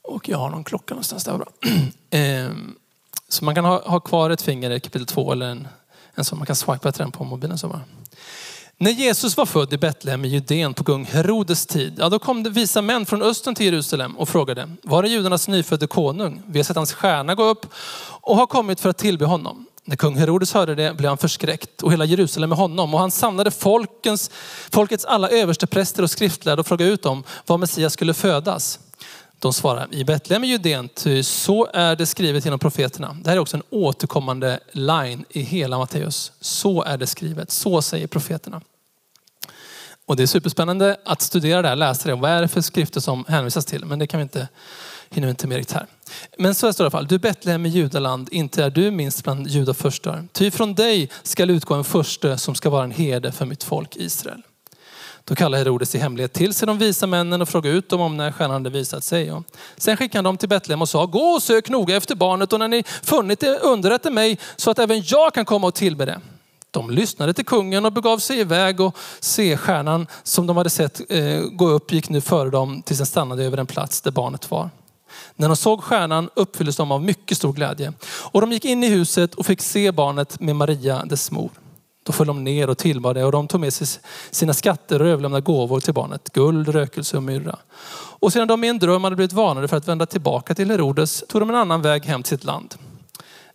Och 0.02 0.28
jag 0.28 0.38
har 0.38 0.50
någon 0.50 0.64
klocka 0.64 0.94
någonstans 0.94 1.24
där. 1.24 1.38
Bra. 1.38 1.48
Eh, 2.10 2.50
så 3.28 3.44
man 3.44 3.54
kan 3.54 3.64
ha, 3.64 3.88
ha 3.88 4.00
kvar 4.00 4.30
ett 4.30 4.42
finger 4.42 4.70
i 4.70 4.80
kapitel 4.80 5.06
2 5.06 5.32
eller 5.32 5.46
en, 5.46 5.68
en 6.14 6.24
sån, 6.24 6.38
man 6.38 6.46
kan 6.46 6.56
swipa 6.56 6.92
till 6.92 7.02
den 7.02 7.12
på 7.12 7.24
mobilen. 7.24 7.58
Så 7.58 7.68
bara. 7.68 7.82
När 8.78 8.90
Jesus 8.90 9.36
var 9.36 9.46
född 9.46 9.72
i 9.72 9.78
Betlehem 9.78 10.24
i 10.24 10.28
Judeen 10.28 10.74
på 10.74 10.84
kung 10.84 11.04
Herodes 11.04 11.66
tid, 11.66 11.94
ja, 11.98 12.08
då 12.08 12.18
kom 12.18 12.42
det 12.42 12.50
visa 12.50 12.82
män 12.82 13.06
från 13.06 13.22
östern 13.22 13.54
till 13.54 13.66
Jerusalem 13.66 14.18
och 14.18 14.28
frågade, 14.28 14.68
var 14.82 15.04
är 15.04 15.08
judarnas 15.08 15.48
nyfödde 15.48 15.86
konung? 15.86 16.42
Vi 16.46 16.58
har 16.58 16.64
sett 16.64 16.76
hans 16.76 16.92
stjärna 16.92 17.34
gå 17.34 17.44
upp 17.44 17.66
och 18.20 18.36
har 18.36 18.46
kommit 18.46 18.80
för 18.80 18.88
att 18.88 18.98
tillbe 18.98 19.24
honom. 19.24 19.66
När 19.84 19.96
kung 19.96 20.16
Herodes 20.16 20.54
hörde 20.54 20.74
det 20.74 20.94
blev 20.94 21.08
han 21.08 21.18
förskräckt 21.18 21.82
och 21.82 21.92
hela 21.92 22.04
Jerusalem 22.04 22.48
med 22.48 22.58
honom. 22.58 22.94
Och 22.94 23.00
han 23.00 23.10
samlade 23.10 23.50
folkens, 23.50 24.30
folkets 24.70 25.04
alla 25.04 25.28
överste 25.28 25.66
präster 25.66 26.02
och 26.02 26.10
skriftlärda 26.10 26.60
och 26.60 26.66
frågade 26.66 26.90
ut 26.90 27.02
dem 27.02 27.24
var 27.46 27.58
Messias 27.58 27.92
skulle 27.92 28.14
födas. 28.14 28.78
De 29.44 29.52
svarar, 29.52 29.88
i 29.90 30.04
Betlehem 30.04 30.44
i 30.44 30.46
Judeen, 30.46 30.88
ty 30.88 31.22
så 31.22 31.68
är 31.74 31.96
det 31.96 32.06
skrivet 32.06 32.44
genom 32.44 32.58
profeterna. 32.58 33.16
Det 33.22 33.30
här 33.30 33.36
är 33.36 33.40
också 33.40 33.56
en 33.56 33.62
återkommande 33.70 34.60
line 34.72 35.24
i 35.30 35.40
hela 35.40 35.78
Matteus. 35.78 36.32
Så 36.40 36.82
är 36.82 36.98
det 36.98 37.06
skrivet, 37.06 37.50
så 37.50 37.82
säger 37.82 38.06
profeterna. 38.06 38.60
Och 40.06 40.16
det 40.16 40.22
är 40.22 40.26
superspännande 40.26 40.96
att 41.04 41.22
studera 41.22 41.62
det 41.62 41.68
här, 41.68 41.76
läsa 41.76 42.08
det. 42.08 42.14
Vad 42.14 42.30
är 42.30 42.42
det 42.42 42.48
för 42.48 42.60
skrifter 42.60 43.00
som 43.00 43.24
hänvisas 43.28 43.64
till? 43.66 43.84
Men 43.84 43.98
det 43.98 44.06
kan 44.06 44.18
vi 44.18 44.22
inte, 44.22 44.48
hinner 45.10 45.26
vi 45.26 45.30
inte 45.30 45.46
mer 45.46 45.64
här. 45.74 45.86
Men 46.38 46.54
så 46.54 46.72
står 46.72 46.84
det 46.84 46.86
i 46.86 46.86
alla 46.86 46.90
fall, 46.90 47.06
du 47.06 47.18
Betlehem 47.18 47.66
i 47.66 47.68
Judaland, 47.68 48.28
inte 48.32 48.64
är 48.64 48.70
du 48.70 48.90
minst 48.90 49.24
bland 49.24 49.46
judafurstar. 49.46 50.28
Ty 50.32 50.50
från 50.50 50.74
dig 50.74 51.10
skall 51.22 51.50
utgå 51.50 51.74
en 51.74 51.84
förste 51.84 52.38
som 52.38 52.54
ska 52.54 52.70
vara 52.70 52.84
en 52.84 52.90
herde 52.90 53.32
för 53.32 53.46
mitt 53.46 53.62
folk 53.64 53.96
Israel. 53.96 54.42
Då 55.26 55.34
kallade 55.34 55.58
Herodes 55.58 55.94
i 55.94 55.98
hemlighet 55.98 56.32
till 56.32 56.54
sig 56.54 56.66
de 56.66 56.78
visa 56.78 57.06
männen 57.06 57.42
och 57.42 57.48
frågade 57.48 57.76
ut 57.76 57.88
dem 57.88 58.00
om 58.00 58.16
när 58.16 58.32
stjärnan 58.32 58.54
hade 58.54 58.70
visat 58.70 59.04
sig. 59.04 59.32
Sen 59.76 59.96
skickade 59.96 60.18
han 60.18 60.24
dem 60.24 60.36
till 60.36 60.48
Betlehem 60.48 60.82
och 60.82 60.88
sa, 60.88 61.06
gå 61.06 61.20
och 61.20 61.42
sök 61.42 61.68
noga 61.68 61.96
efter 61.96 62.14
barnet 62.14 62.52
och 62.52 62.58
när 62.58 62.68
ni 62.68 62.84
funnit 63.02 63.40
det 63.40 63.58
underrätta 63.58 64.10
mig 64.10 64.38
så 64.56 64.70
att 64.70 64.78
även 64.78 65.02
jag 65.04 65.34
kan 65.34 65.44
komma 65.44 65.66
och 65.66 65.74
tillbe 65.74 66.04
det. 66.04 66.20
De 66.70 66.90
lyssnade 66.90 67.32
till 67.32 67.44
kungen 67.44 67.84
och 67.84 67.92
begav 67.92 68.18
sig 68.18 68.38
iväg 68.38 68.80
och 68.80 68.96
se 69.20 69.56
stjärnan 69.56 70.06
som 70.22 70.46
de 70.46 70.56
hade 70.56 70.70
sett 70.70 71.00
eh, 71.08 71.40
gå 71.40 71.68
upp 71.68 71.92
gick 71.92 72.08
nu 72.08 72.20
före 72.20 72.50
dem 72.50 72.82
tills 72.82 72.98
den 72.98 73.06
stannade 73.06 73.44
över 73.44 73.56
den 73.56 73.66
plats 73.66 74.00
där 74.00 74.10
barnet 74.10 74.50
var. 74.50 74.70
När 75.36 75.48
de 75.48 75.56
såg 75.56 75.82
stjärnan 75.82 76.30
uppfylldes 76.34 76.76
de 76.76 76.92
av 76.92 77.02
mycket 77.02 77.36
stor 77.36 77.52
glädje. 77.52 77.92
Och 78.04 78.40
de 78.40 78.52
gick 78.52 78.64
in 78.64 78.84
i 78.84 78.88
huset 78.88 79.34
och 79.34 79.46
fick 79.46 79.60
se 79.60 79.92
barnet 79.92 80.40
med 80.40 80.56
Maria, 80.56 81.04
dess 81.04 81.30
mor. 81.30 81.50
Då 82.04 82.12
föll 82.12 82.26
de 82.26 82.44
ner 82.44 82.70
och 82.70 82.78
tillbad 82.78 83.16
det 83.16 83.24
och 83.24 83.32
de 83.32 83.48
tog 83.48 83.60
med 83.60 83.74
sig 83.74 83.86
sina 84.30 84.54
skatter 84.54 85.02
och 85.02 85.08
överlämnade 85.08 85.42
gåvor 85.42 85.80
till 85.80 85.94
barnet. 85.94 86.32
Guld, 86.32 86.68
rökelse 86.68 87.16
och 87.16 87.22
myrra. 87.22 87.58
Och 87.94 88.32
sedan 88.32 88.48
de 88.48 88.64
i 88.64 88.68
en 88.68 88.78
dröm 88.78 89.04
hade 89.04 89.16
blivit 89.16 89.32
varnade 89.32 89.68
för 89.68 89.76
att 89.76 89.88
vända 89.88 90.06
tillbaka 90.06 90.54
till 90.54 90.70
Herodes 90.70 91.24
tog 91.28 91.40
de 91.40 91.50
en 91.50 91.56
annan 91.56 91.82
väg 91.82 92.04
hem 92.04 92.22
till 92.22 92.30
sitt 92.30 92.44
land. 92.44 92.74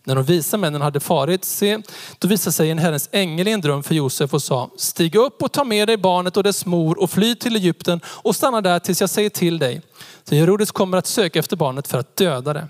När 0.04 0.14
de 0.14 0.24
visa 0.24 0.56
männen 0.56 0.82
hade 0.82 1.00
farit, 1.00 1.44
se, 1.44 1.78
då 2.18 2.28
visade 2.28 2.52
sig 2.52 2.70
en 2.70 2.78
Herrens 2.78 3.08
ängel 3.12 3.48
i 3.48 3.52
en 3.52 3.60
dröm 3.60 3.82
för 3.82 3.94
Josef 3.94 4.34
och 4.34 4.42
sa, 4.42 4.70
stig 4.76 5.14
upp 5.14 5.42
och 5.42 5.52
ta 5.52 5.64
med 5.64 5.88
dig 5.88 5.96
barnet 5.96 6.36
och 6.36 6.42
dess 6.42 6.66
mor 6.66 7.02
och 7.02 7.10
fly 7.10 7.34
till 7.34 7.56
Egypten 7.56 8.00
och 8.06 8.36
stanna 8.36 8.60
där 8.60 8.78
tills 8.78 9.00
jag 9.00 9.10
säger 9.10 9.30
till 9.30 9.58
dig. 9.58 9.82
Så 10.24 10.34
Herodes 10.34 10.70
kommer 10.70 10.98
att 10.98 11.06
söka 11.06 11.38
efter 11.38 11.56
barnet 11.56 11.88
för 11.88 11.98
att 11.98 12.16
döda 12.16 12.52
det. 12.52 12.68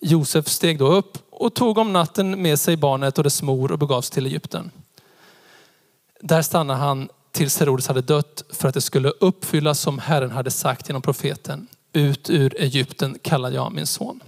Josef 0.00 0.48
steg 0.48 0.78
då 0.78 0.86
upp 0.86 1.18
och 1.30 1.54
tog 1.54 1.78
om 1.78 1.92
natten 1.92 2.42
med 2.42 2.60
sig 2.60 2.76
barnet 2.76 3.18
och 3.18 3.24
dess 3.24 3.42
mor 3.42 3.72
och 3.72 3.78
begav 3.78 4.02
sig 4.02 4.14
till 4.14 4.26
Egypten. 4.26 4.70
Där 6.24 6.42
stannade 6.42 6.78
han 6.78 7.08
tills 7.32 7.60
Herodes 7.60 7.88
hade 7.88 8.02
dött 8.02 8.44
för 8.50 8.68
att 8.68 8.74
det 8.74 8.80
skulle 8.80 9.08
uppfyllas 9.08 9.80
som 9.80 9.98
Herren 9.98 10.30
hade 10.30 10.50
sagt 10.50 10.88
genom 10.88 11.02
profeten. 11.02 11.66
Ut 11.92 12.30
ur 12.30 12.60
Egypten 12.60 13.18
kallar 13.22 13.50
jag 13.50 13.72
min 13.72 13.86
son. 13.86 14.22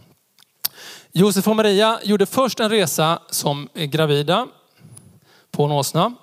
Josef 1.13 1.49
och 1.49 1.57
Maria 1.57 2.01
gjorde 2.05 2.27
först 2.27 2.61
en 2.61 2.71
resa 2.71 3.19
som 3.31 3.69
gravida 3.75 4.49
på 5.51 5.65
en 5.65 5.73
åsna 5.73 6.15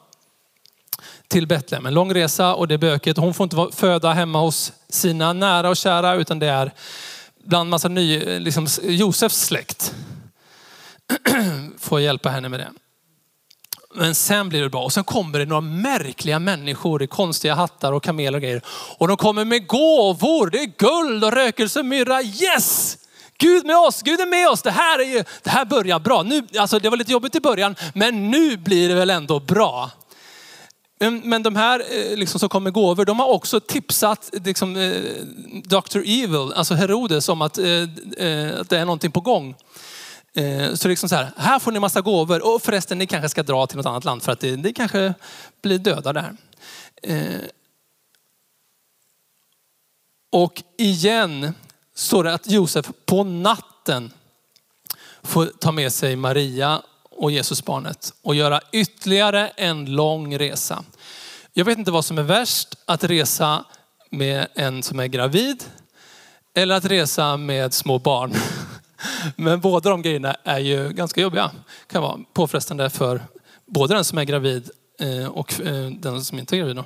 till 1.27 1.47
Betlehem. 1.47 1.85
En 1.85 1.93
lång 1.93 2.13
resa 2.13 2.55
och 2.55 2.67
det 2.67 2.73
är 2.73 2.77
bökigt. 2.77 3.17
Hon 3.17 3.33
får 3.33 3.43
inte 3.43 3.77
föda 3.77 4.13
hemma 4.13 4.39
hos 4.39 4.73
sina 4.89 5.33
nära 5.33 5.69
och 5.69 5.77
kära 5.77 6.15
utan 6.15 6.39
det 6.39 6.47
är 6.47 6.71
bland 7.43 7.69
massa 7.69 7.87
ny, 7.87 8.39
liksom 8.39 8.67
Josefs 8.83 9.41
släkt. 9.41 9.95
Får 11.77 12.01
hjälpa 12.01 12.29
henne 12.29 12.49
med 12.49 12.59
det. 12.59 12.71
Men 13.93 14.15
sen 14.15 14.49
blir 14.49 14.61
det 14.61 14.69
bra. 14.69 14.83
Och 14.83 14.93
sen 14.93 15.03
kommer 15.03 15.39
det 15.39 15.45
några 15.45 15.61
märkliga 15.61 16.39
människor 16.39 17.03
i 17.03 17.07
konstiga 17.07 17.55
hattar 17.55 17.91
och 17.91 18.03
kameler 18.03 18.37
och 18.37 18.41
grejer. 18.41 18.61
Och 18.97 19.07
de 19.07 19.17
kommer 19.17 19.45
med 19.45 19.67
gåvor. 19.67 20.49
Det 20.49 20.57
är 20.57 20.71
guld 20.77 21.23
och 21.23 21.31
rökelse, 21.31 21.83
myrra. 21.83 22.21
Yes! 22.21 22.97
Gud 23.37 23.65
med 23.65 23.77
oss, 23.77 24.01
Gud 24.01 24.19
är 24.19 24.25
med 24.25 24.49
oss. 24.49 24.61
Det 24.61 24.71
här, 24.71 24.99
är 24.99 25.03
ju, 25.03 25.23
det 25.43 25.49
här 25.49 25.65
börjar 25.65 25.99
bra. 25.99 26.23
Nu, 26.23 26.47
alltså 26.57 26.79
det 26.79 26.89
var 26.89 26.97
lite 26.97 27.11
jobbigt 27.11 27.35
i 27.35 27.39
början, 27.39 27.75
men 27.93 28.31
nu 28.31 28.57
blir 28.57 28.89
det 28.89 28.95
väl 28.95 29.09
ändå 29.09 29.39
bra. 29.39 29.91
Men 31.23 31.43
de 31.43 31.55
här 31.55 31.79
eh, 31.79 32.17
liksom, 32.17 32.39
som 32.39 32.49
kommer 32.49 32.71
gåvor, 32.71 33.05
de 33.05 33.19
har 33.19 33.27
också 33.27 33.59
tipsat 33.59 34.29
liksom, 34.45 34.75
eh, 34.75 34.91
Dr. 35.63 35.97
Evil, 35.97 36.53
alltså 36.55 36.73
Herodes, 36.73 37.29
om 37.29 37.41
att, 37.41 37.57
eh, 37.57 37.65
att 38.59 38.69
det 38.69 38.77
är 38.77 38.85
någonting 38.85 39.11
på 39.11 39.21
gång. 39.21 39.55
Eh, 40.33 40.73
så 40.73 40.87
liksom 40.87 41.09
så 41.09 41.15
här, 41.15 41.31
här 41.37 41.59
får 41.59 41.71
ni 41.71 41.79
massa 41.79 42.01
gåvor 42.01 42.53
och 42.53 42.61
förresten 42.61 42.97
ni 42.97 43.07
kanske 43.07 43.29
ska 43.29 43.43
dra 43.43 43.67
till 43.67 43.77
något 43.77 43.85
annat 43.85 44.03
land 44.03 44.23
för 44.23 44.31
att 44.31 44.39
det, 44.39 44.55
det 44.55 44.73
kanske 44.73 45.13
blir 45.61 45.77
döda 45.77 46.13
där. 46.13 46.35
Eh, 47.03 47.41
och 50.31 50.63
igen 50.77 51.53
står 51.95 52.23
det 52.23 52.33
att 52.33 52.47
Josef 52.47 52.91
på 53.05 53.23
natten 53.23 54.13
får 55.23 55.45
ta 55.45 55.71
med 55.71 55.93
sig 55.93 56.15
Maria 56.15 56.81
och 57.09 57.31
Jesusbarnet 57.31 58.13
och 58.21 58.35
göra 58.35 58.61
ytterligare 58.71 59.47
en 59.47 59.85
lång 59.85 60.37
resa. 60.37 60.83
Jag 61.53 61.65
vet 61.65 61.77
inte 61.77 61.91
vad 61.91 62.05
som 62.05 62.17
är 62.17 62.23
värst, 62.23 62.75
att 62.85 63.03
resa 63.03 63.65
med 64.09 64.47
en 64.55 64.83
som 64.83 64.99
är 64.99 65.07
gravid 65.07 65.63
eller 66.53 66.75
att 66.75 66.85
resa 66.85 67.37
med 67.37 67.73
små 67.73 67.99
barn. 67.99 68.33
Men 69.35 69.59
båda 69.59 69.89
de 69.89 70.01
grejerna 70.01 70.35
är 70.43 70.59
ju 70.59 70.89
ganska 70.89 71.21
jobbiga. 71.21 71.51
kan 71.87 72.01
vara 72.01 72.19
påfrestande 72.33 72.89
för 72.89 73.21
både 73.65 73.95
den 73.95 74.05
som 74.05 74.17
är 74.17 74.23
gravid 74.23 74.69
eh, 74.99 75.27
och 75.27 75.61
eh, 75.61 75.89
den 75.89 76.23
som 76.23 76.39
inte 76.39 76.55
är 76.55 76.57
gravid. 76.57 76.83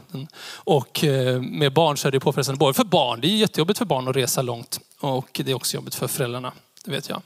Och 0.53 1.03
eh, 1.03 1.41
med 1.41 1.74
barn 1.74 1.98
så 1.98 2.07
är 2.07 2.12
det 2.12 2.19
påfrestande 2.19 2.60
både 2.60 2.74
för 2.74 2.84
barn. 2.84 3.22
Det 3.22 3.27
är 3.27 3.38
jättejobbigt 3.38 3.77
för 3.77 3.86
barn 3.86 4.07
att 4.07 4.15
resa 4.15 4.41
långt 4.41 4.79
och 5.00 5.41
det 5.45 5.51
är 5.51 5.55
också 5.55 5.75
jobbigt 5.75 5.95
för 5.95 6.07
föräldrarna. 6.07 6.53
Det 6.86 6.91
vet 6.91 7.10
jag. 7.10 7.22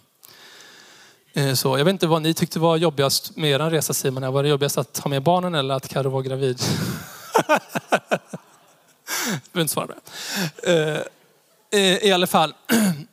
Så 1.58 1.78
jag 1.78 1.86
vet 1.86 1.92
inte 1.92 2.08
vad 2.08 2.22
ni 2.22 2.34
tyckte 2.34 2.60
var 2.60 2.78
jobbigast 2.78 3.38
med 3.38 3.52
er 3.52 3.60
resa 3.70 3.94
Simon. 3.94 4.34
Var 4.34 4.44
det 4.44 4.50
jobbigast 4.50 4.78
att 4.78 4.98
ha 4.98 5.10
med 5.10 5.24
barnen 5.24 5.56
eller 5.56 5.76
att 5.76 5.88
Karo 5.88 6.10
var 6.10 6.22
gravid? 6.22 6.62
Du 9.32 9.52
behöver 9.52 9.62
inte 9.62 9.74
svara 9.74 9.88
på 9.88 9.94
det. 11.72 12.06
I 12.06 12.12
alla 12.12 12.28
fall. 12.28 12.54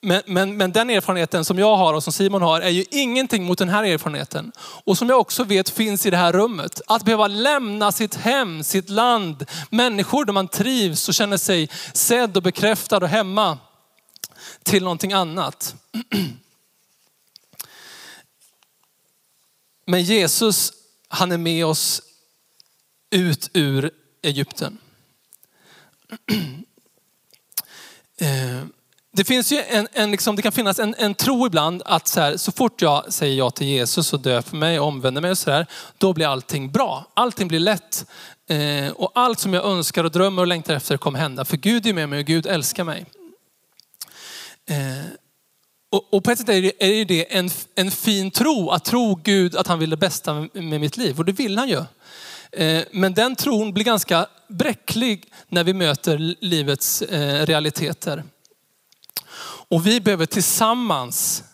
Men, 0.00 0.22
men, 0.26 0.56
men 0.56 0.72
den 0.72 0.90
erfarenheten 0.90 1.44
som 1.44 1.58
jag 1.58 1.76
har 1.76 1.94
och 1.94 2.02
som 2.02 2.12
Simon 2.12 2.42
har 2.42 2.60
är 2.60 2.68
ju 2.68 2.84
ingenting 2.90 3.44
mot 3.44 3.58
den 3.58 3.68
här 3.68 3.84
erfarenheten. 3.84 4.52
Och 4.58 4.98
som 4.98 5.08
jag 5.08 5.20
också 5.20 5.44
vet 5.44 5.70
finns 5.70 6.06
i 6.06 6.10
det 6.10 6.16
här 6.16 6.32
rummet. 6.32 6.80
Att 6.86 7.04
behöva 7.04 7.26
lämna 7.26 7.92
sitt 7.92 8.14
hem, 8.14 8.64
sitt 8.64 8.90
land, 8.90 9.46
människor 9.70 10.24
där 10.24 10.32
man 10.32 10.48
trivs 10.48 11.08
och 11.08 11.14
känner 11.14 11.36
sig 11.36 11.70
sedd 11.94 12.36
och 12.36 12.42
bekräftad 12.42 12.96
och 12.96 13.08
hemma 13.08 13.58
till 14.62 14.82
någonting 14.82 15.12
annat. 15.12 15.74
Men 19.86 20.02
Jesus, 20.02 20.72
han 21.08 21.32
är 21.32 21.38
med 21.38 21.66
oss 21.66 22.02
ut 23.10 23.50
ur 23.52 23.90
Egypten. 24.22 24.78
Eh, 28.20 28.64
det, 29.18 29.24
finns 29.24 29.52
ju 29.52 29.62
en, 29.68 29.88
en 29.92 30.10
liksom, 30.10 30.36
det 30.36 30.42
kan 30.42 30.52
finnas 30.52 30.78
en, 30.78 30.94
en 30.98 31.14
tro 31.14 31.46
ibland 31.46 31.82
att 31.84 32.08
så, 32.08 32.20
här, 32.20 32.36
så 32.36 32.52
fort 32.52 32.82
jag 32.82 33.12
säger 33.12 33.36
ja 33.36 33.50
till 33.50 33.66
Jesus 33.66 34.12
och 34.12 34.20
döper 34.20 34.56
mig 34.56 34.80
och 34.80 34.86
omvänder 34.86 35.20
mig 35.20 35.30
och 35.30 35.38
så 35.38 35.50
där, 35.50 35.66
då 35.98 36.12
blir 36.12 36.26
allting 36.26 36.70
bra. 36.70 37.06
Allting 37.14 37.48
blir 37.48 37.58
lätt. 37.58 38.06
Eh, 38.50 38.90
och 38.90 39.10
allt 39.14 39.38
som 39.38 39.54
jag 39.54 39.64
önskar 39.64 40.04
och 40.04 40.10
drömmer 40.10 40.42
och 40.42 40.46
längtar 40.46 40.74
efter 40.74 40.96
kommer 40.96 41.18
hända. 41.18 41.44
För 41.44 41.56
Gud 41.56 41.86
är 41.86 41.92
med 41.92 42.08
mig 42.08 42.18
och 42.18 42.24
Gud 42.24 42.46
älskar 42.46 42.84
mig. 42.84 43.06
Eh, 44.70 44.76
och, 45.92 46.14
och, 46.14 46.24
på 46.24 46.30
ett 46.30 46.38
sätt 46.38 46.48
är 46.48 46.62
det, 46.62 47.00
är 47.00 47.04
det 47.04 47.36
en, 47.36 47.50
en 47.74 47.90
fin 47.90 48.30
tro, 48.30 48.70
att 48.70 48.84
tro 48.84 49.14
Gud 49.14 49.56
att 49.56 49.66
han 49.66 49.78
vill 49.78 49.90
det 49.90 49.96
bästa 49.96 50.48
med 50.52 50.80
mitt 50.80 50.96
liv. 50.96 51.18
Och 51.18 51.24
det 51.24 51.32
vill 51.32 51.58
han 51.58 51.68
ju. 51.68 51.84
Eh, 52.52 52.84
men 52.92 53.14
den 53.14 53.36
tron 53.36 53.72
blir 53.72 53.84
ganska 53.84 54.26
bräcklig 54.48 55.24
när 55.48 55.64
vi 55.64 55.72
möter 55.72 56.34
livets 56.40 57.02
eh, 57.02 57.46
realiteter. 57.46 58.24
Och 59.70 59.86
vi 59.86 60.00
behöver 60.00 60.26
tillsammans 60.26 61.44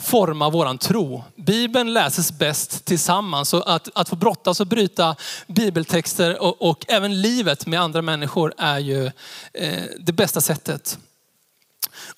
forma 0.00 0.50
våran 0.50 0.78
tro. 0.78 1.24
Bibeln 1.36 1.92
läses 1.92 2.32
bäst 2.32 2.84
tillsammans. 2.84 3.48
Så 3.48 3.62
att, 3.62 3.88
att 3.94 4.08
få 4.08 4.16
brottas 4.16 4.60
och 4.60 4.66
bryta 4.66 5.16
bibeltexter 5.46 6.42
och, 6.42 6.62
och 6.70 6.84
även 6.88 7.20
livet 7.20 7.66
med 7.66 7.80
andra 7.80 8.02
människor 8.02 8.54
är 8.58 8.78
ju 8.78 9.06
eh, 9.54 9.82
det 9.98 10.12
bästa 10.12 10.40
sättet. 10.40 10.98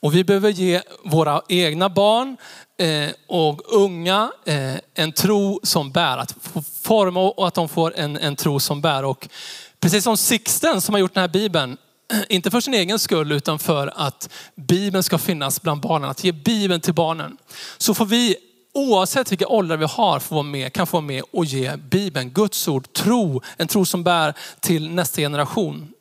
Och 0.01 0.15
vi 0.15 0.25
behöver 0.25 0.51
ge 0.51 0.83
våra 1.05 1.43
egna 1.49 1.89
barn 1.89 2.37
eh, 2.79 3.11
och 3.27 3.61
unga 3.75 4.33
eh, 4.45 4.75
en 4.95 5.13
tro 5.13 5.61
som 5.63 5.91
bär. 5.91 6.19
Att 6.19 6.35
få 6.41 6.63
forma 6.63 7.21
och 7.21 7.49
att 7.49 7.55
de 7.55 7.69
får 7.69 7.95
en, 7.97 8.17
en 8.17 8.37
tro 8.37 8.61
som 8.61 8.81
bär. 8.81 9.05
Och 9.05 9.29
precis 9.81 10.05
som 10.05 10.17
Sixten 10.17 10.81
som 10.81 10.95
har 10.95 11.01
gjort 11.01 11.15
den 11.15 11.21
här 11.21 11.29
bibeln, 11.29 11.77
inte 12.29 12.51
för 12.51 12.61
sin 12.61 12.75
egen 12.75 12.99
skull 12.99 13.33
utan 13.33 13.59
för 13.59 13.93
att 13.97 14.29
Bibeln 14.55 15.03
ska 15.03 15.19
finnas 15.19 15.63
bland 15.63 15.81
barnen. 15.81 16.11
Att 16.11 16.25
ge 16.25 16.33
Bibeln 16.33 16.81
till 16.81 16.95
barnen. 16.95 17.37
Så 17.79 17.95
får 17.95 18.07
vi 18.07 18.37
oavsett 18.75 19.33
vilka 19.33 19.49
åldrar 19.49 19.77
vi 19.77 19.85
har 19.85 20.21
få 20.21 20.35
vara 20.35 20.43
med, 20.43 20.73
kan 20.73 20.87
få 20.87 20.97
vara 20.97 21.07
med 21.07 21.23
och 21.31 21.45
ge 21.45 21.77
Bibeln, 21.77 22.31
Guds 22.31 22.69
ord, 22.69 22.93
tro, 22.93 23.43
en 23.57 23.69
tro 23.69 23.85
som 23.85 24.05
bär 24.05 24.35
till 24.61 24.91
nästa 24.91 25.21
generation. 25.21 25.93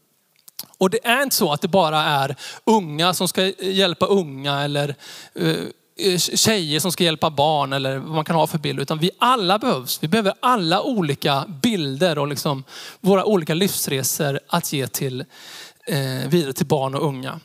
Och 0.78 0.90
det 0.90 1.06
är 1.08 1.24
inte 1.24 1.36
så 1.36 1.54
att 1.54 1.62
det 1.62 1.68
bara 1.68 2.04
är 2.04 2.36
unga 2.64 3.14
som 3.14 3.28
ska 3.28 3.46
hjälpa 3.60 4.06
unga 4.06 4.62
eller 4.62 4.96
eh, 5.36 5.56
eh, 5.98 6.18
tjejer 6.18 6.80
som 6.80 6.92
ska 6.92 7.04
hjälpa 7.04 7.30
barn 7.30 7.74
eller 7.74 7.98
vad 7.98 8.16
man 8.16 8.26
kan 8.26 8.36
ha 8.36 8.48
för 8.48 8.58
bild. 8.58 8.80
Utan 8.80 9.00
vi 9.00 9.12
alla 9.18 9.60
behövs. 9.60 10.04
Vi 10.04 10.08
behöver 10.08 10.34
alla 10.40 10.82
olika 10.82 11.46
bilder 11.64 12.18
och 12.18 12.28
liksom 12.28 12.64
våra 13.00 13.26
olika 13.26 13.54
livsresor 13.54 14.40
att 14.48 14.74
ge 14.74 14.88
till, 14.88 15.26
eh, 15.88 16.30
vidare 16.30 16.54
till 16.54 16.66
barn 16.66 16.96
och 16.96 17.06
unga. 17.06 17.40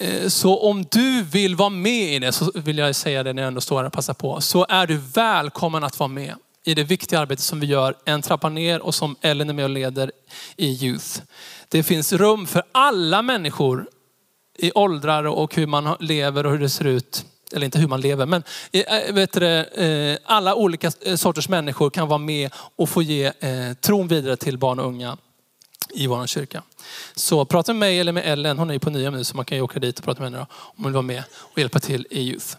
Eh, 0.00 0.28
så 0.28 0.58
om 0.58 0.84
du 0.90 1.22
vill 1.22 1.56
vara 1.56 1.68
med 1.68 2.14
i 2.14 2.18
det, 2.18 2.32
så 2.32 2.52
vill 2.54 2.78
jag 2.78 2.96
säga 2.96 3.22
det 3.22 3.32
när 3.32 3.42
jag 3.42 3.48
ändå 3.48 3.60
står 3.60 3.76
här 3.76 3.84
och 3.84 3.92
passar 3.92 4.14
på, 4.14 4.40
så 4.40 4.66
är 4.68 4.86
du 4.86 4.96
välkommen 4.96 5.84
att 5.84 5.98
vara 5.98 6.08
med 6.08 6.34
i 6.64 6.74
det 6.74 6.84
viktiga 6.84 7.20
arbete 7.20 7.42
som 7.42 7.60
vi 7.60 7.66
gör 7.66 7.94
en 8.04 8.22
trappa 8.22 8.48
ner 8.48 8.80
och 8.80 8.94
som 8.94 9.16
Ellen 9.20 9.48
är 9.48 9.54
med 9.54 9.64
och 9.64 9.70
leder 9.70 10.12
i 10.56 10.86
Youth. 10.86 11.20
Det 11.68 11.82
finns 11.82 12.12
rum 12.12 12.46
för 12.46 12.62
alla 12.72 13.22
människor 13.22 13.88
i 14.58 14.72
åldrar 14.74 15.24
och 15.24 15.54
hur 15.54 15.66
man 15.66 15.96
lever 16.00 16.46
och 16.46 16.52
hur 16.52 16.58
det 16.58 16.68
ser 16.68 16.84
ut. 16.84 17.24
Eller 17.52 17.64
inte 17.64 17.78
hur 17.78 17.88
man 17.88 18.00
lever, 18.00 18.26
men 18.26 18.42
eh, 18.72 18.94
eh, 18.94 19.14
vet 19.14 19.32
du, 19.32 19.46
eh, 19.46 20.18
alla 20.24 20.54
olika 20.54 20.90
sorters 21.16 21.48
människor 21.48 21.90
kan 21.90 22.08
vara 22.08 22.18
med 22.18 22.50
och 22.76 22.88
få 22.88 23.02
ge 23.02 23.32
tron 23.80 24.08
vidare 24.08 24.36
till 24.36 24.58
barn 24.58 24.78
och 24.78 24.86
unga 24.86 25.16
i 25.94 26.06
vår 26.06 26.26
kyrka. 26.26 26.62
Så 27.14 27.44
prata 27.44 27.72
med 27.72 27.80
mig 27.80 28.00
eller 28.00 28.12
med 28.12 28.26
Ellen, 28.26 28.58
hon 28.58 28.70
är 28.70 28.74
ju 28.74 28.80
på 28.80 28.90
Nya 28.90 29.10
nu 29.10 29.24
så 29.24 29.36
man 29.36 29.44
kan 29.44 29.58
ju 29.58 29.62
åka 29.62 29.78
dit 29.78 29.98
och 29.98 30.04
prata 30.04 30.22
med 30.22 30.32
henne 30.32 30.46
om 30.50 30.74
hon 30.76 30.84
vill 30.84 30.92
vara 30.92 31.02
med 31.02 31.22
och 31.34 31.58
hjälpa 31.58 31.80
till 31.80 32.06
i 32.10 32.20
Youth. 32.20 32.56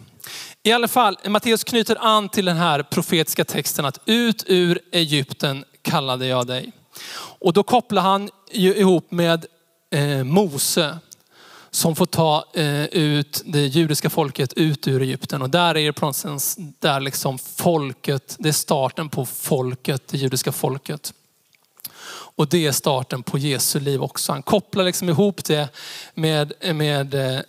I 0.64 0.72
alla 0.72 0.88
fall, 0.88 1.18
Matteus 1.28 1.64
knyter 1.64 1.98
an 2.00 2.30
till 2.30 2.46
den 2.46 2.58
här 2.58 2.84
profetiska 2.84 3.46
texten 3.46 3.86
att 3.86 4.00
ut 4.06 4.44
ur 4.48 4.80
Egypten 4.92 5.66
kallade 5.82 6.28
jag 6.28 6.48
dig. 6.48 6.72
Och 7.40 7.54
då 7.54 7.64
kopplar 7.64 8.02
han 8.02 8.30
ju 8.52 8.76
ihop 8.76 9.12
med 9.12 9.46
eh, 9.92 10.24
Mose 10.24 10.98
som 11.72 11.96
får 11.96 12.06
ta 12.06 12.46
eh, 12.54 12.86
ut 12.86 13.42
det 13.46 13.66
judiska 13.66 14.10
folket 14.10 14.54
ut 14.54 14.88
ur 14.88 15.02
Egypten. 15.02 15.42
Och 15.42 15.50
där 15.50 15.78
är 15.78 15.86
det 15.86 15.94
på 15.94 16.06
något 16.06 16.16
sätt 16.16 16.58
där 16.80 17.00
liksom 17.00 17.40
folket, 17.40 18.36
det 18.40 18.50
är 18.50 18.54
starten 18.54 19.10
på 19.10 19.26
folket, 19.26 20.08
det 20.08 20.18
judiska 20.18 20.52
folket. 20.52 21.14
Och 22.42 22.48
det 22.48 22.68
är 22.68 22.72
starten 22.72 23.24
på 23.24 23.38
Jesu 23.38 23.80
liv 23.80 24.04
också. 24.04 24.32
Han 24.32 24.44
kopplar 24.44 24.84
liksom 24.84 25.10
ihop 25.10 25.44
det 25.44 25.70
med, 26.14 26.54
med 26.76 27.14
eh, 27.14 27.40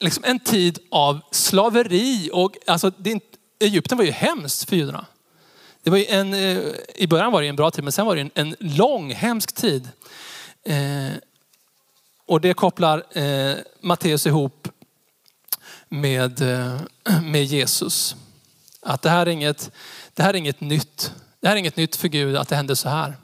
liksom 0.00 0.24
en 0.24 0.40
tid 0.40 0.78
av 0.90 1.20
slaveri. 1.30 2.30
Och, 2.32 2.56
alltså, 2.66 2.90
det, 2.98 3.20
Egypten 3.60 3.98
var 3.98 4.04
ju 4.04 4.10
hemskt 4.10 4.68
för 4.68 4.76
judarna. 4.76 5.06
Det 5.82 5.90
var 5.90 5.98
en, 5.98 6.34
eh, 6.34 6.58
I 6.94 7.06
början 7.06 7.32
var 7.32 7.42
det 7.42 7.48
en 7.48 7.56
bra 7.56 7.70
tid, 7.70 7.84
men 7.84 7.92
sen 7.92 8.06
var 8.06 8.16
det 8.16 8.20
en, 8.20 8.30
en 8.34 8.56
lång, 8.58 9.14
hemsk 9.14 9.52
tid. 9.52 9.88
Eh, 10.64 11.12
och 12.26 12.40
det 12.40 12.54
kopplar 12.54 13.18
eh, 13.18 13.56
Matteus 13.80 14.26
ihop 14.26 14.68
med, 15.88 16.40
eh, 16.40 16.80
med 17.22 17.44
Jesus. 17.44 18.16
Att 18.82 19.02
det 19.02 19.10
här, 19.10 19.26
är 19.26 19.30
inget, 19.30 19.70
det 20.14 20.22
här 20.22 20.30
är 20.30 20.38
inget 20.38 20.60
nytt. 20.60 21.12
Det 21.40 21.48
här 21.48 21.54
är 21.54 21.58
inget 21.58 21.76
nytt 21.76 21.96
för 21.96 22.08
Gud 22.08 22.36
att 22.36 22.48
det 22.48 22.56
händer 22.56 22.74
så 22.74 22.88
här. 22.88 23.16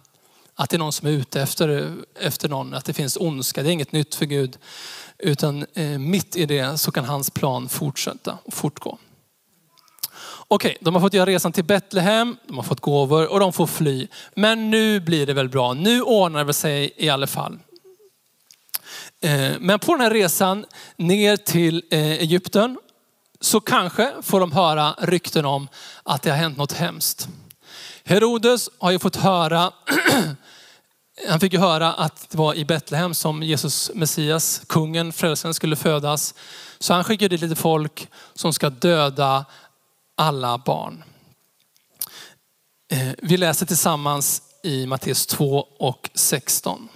Att 0.54 0.70
det 0.70 0.76
är 0.76 0.78
någon 0.78 0.92
som 0.92 1.08
är 1.08 1.12
ute 1.12 1.42
efter, 1.42 1.92
efter 2.20 2.48
någon, 2.48 2.74
att 2.74 2.84
det 2.84 2.92
finns 2.92 3.16
ondska. 3.16 3.62
Det 3.62 3.68
är 3.68 3.72
inget 3.72 3.92
nytt 3.92 4.14
för 4.14 4.26
Gud. 4.26 4.58
Utan 5.18 5.66
eh, 5.74 5.98
mitt 5.98 6.36
i 6.36 6.46
det 6.46 6.78
så 6.78 6.90
kan 6.90 7.04
hans 7.04 7.30
plan 7.30 7.68
fortsätta 7.68 8.38
och 8.44 8.54
fortgå. 8.54 8.98
Okej, 10.48 10.76
de 10.80 10.94
har 10.94 11.00
fått 11.00 11.14
göra 11.14 11.26
resan 11.26 11.52
till 11.52 11.64
Betlehem, 11.64 12.36
de 12.46 12.56
har 12.56 12.64
fått 12.64 12.80
gåvor 12.80 13.32
och 13.32 13.40
de 13.40 13.52
får 13.52 13.66
fly. 13.66 14.08
Men 14.34 14.70
nu 14.70 15.00
blir 15.00 15.26
det 15.26 15.32
väl 15.32 15.48
bra. 15.48 15.74
Nu 15.74 16.02
ordnar 16.02 16.44
det 16.44 16.52
sig 16.52 16.92
i 16.96 17.08
alla 17.08 17.26
fall. 17.26 17.58
Eh, 19.20 19.52
men 19.60 19.78
på 19.78 19.92
den 19.92 20.00
här 20.00 20.10
resan 20.10 20.66
ner 20.96 21.36
till 21.36 21.84
eh, 21.90 22.00
Egypten 22.00 22.78
så 23.40 23.60
kanske 23.60 24.12
får 24.22 24.40
de 24.40 24.52
höra 24.52 24.94
rykten 24.98 25.44
om 25.44 25.68
att 26.02 26.22
det 26.22 26.30
har 26.30 26.36
hänt 26.36 26.56
något 26.56 26.72
hemskt. 26.72 27.28
Herodes 28.04 28.70
har 28.78 28.90
ju 28.90 28.98
fått 28.98 29.16
höra, 29.16 29.72
han 31.28 31.40
fick 31.40 31.52
ju 31.52 31.58
höra 31.58 31.92
att 31.92 32.30
det 32.30 32.38
var 32.38 32.54
i 32.54 32.64
Betlehem 32.64 33.14
som 33.14 33.42
Jesus 33.42 33.90
Messias, 33.94 34.62
kungen, 34.66 35.12
frälsaren 35.12 35.54
skulle 35.54 35.76
födas. 35.76 36.34
Så 36.78 36.94
han 36.94 37.04
skickade 37.04 37.28
dit 37.28 37.40
lite 37.40 37.56
folk 37.56 38.08
som 38.34 38.52
ska 38.52 38.70
döda 38.70 39.44
alla 40.16 40.58
barn. 40.58 41.04
Eh, 42.90 43.08
vi 43.18 43.36
läser 43.36 43.66
tillsammans 43.66 44.42
i 44.62 44.86
Matteus 44.86 45.26
2 45.26 45.66
och 45.78 46.10
16. 46.14 46.88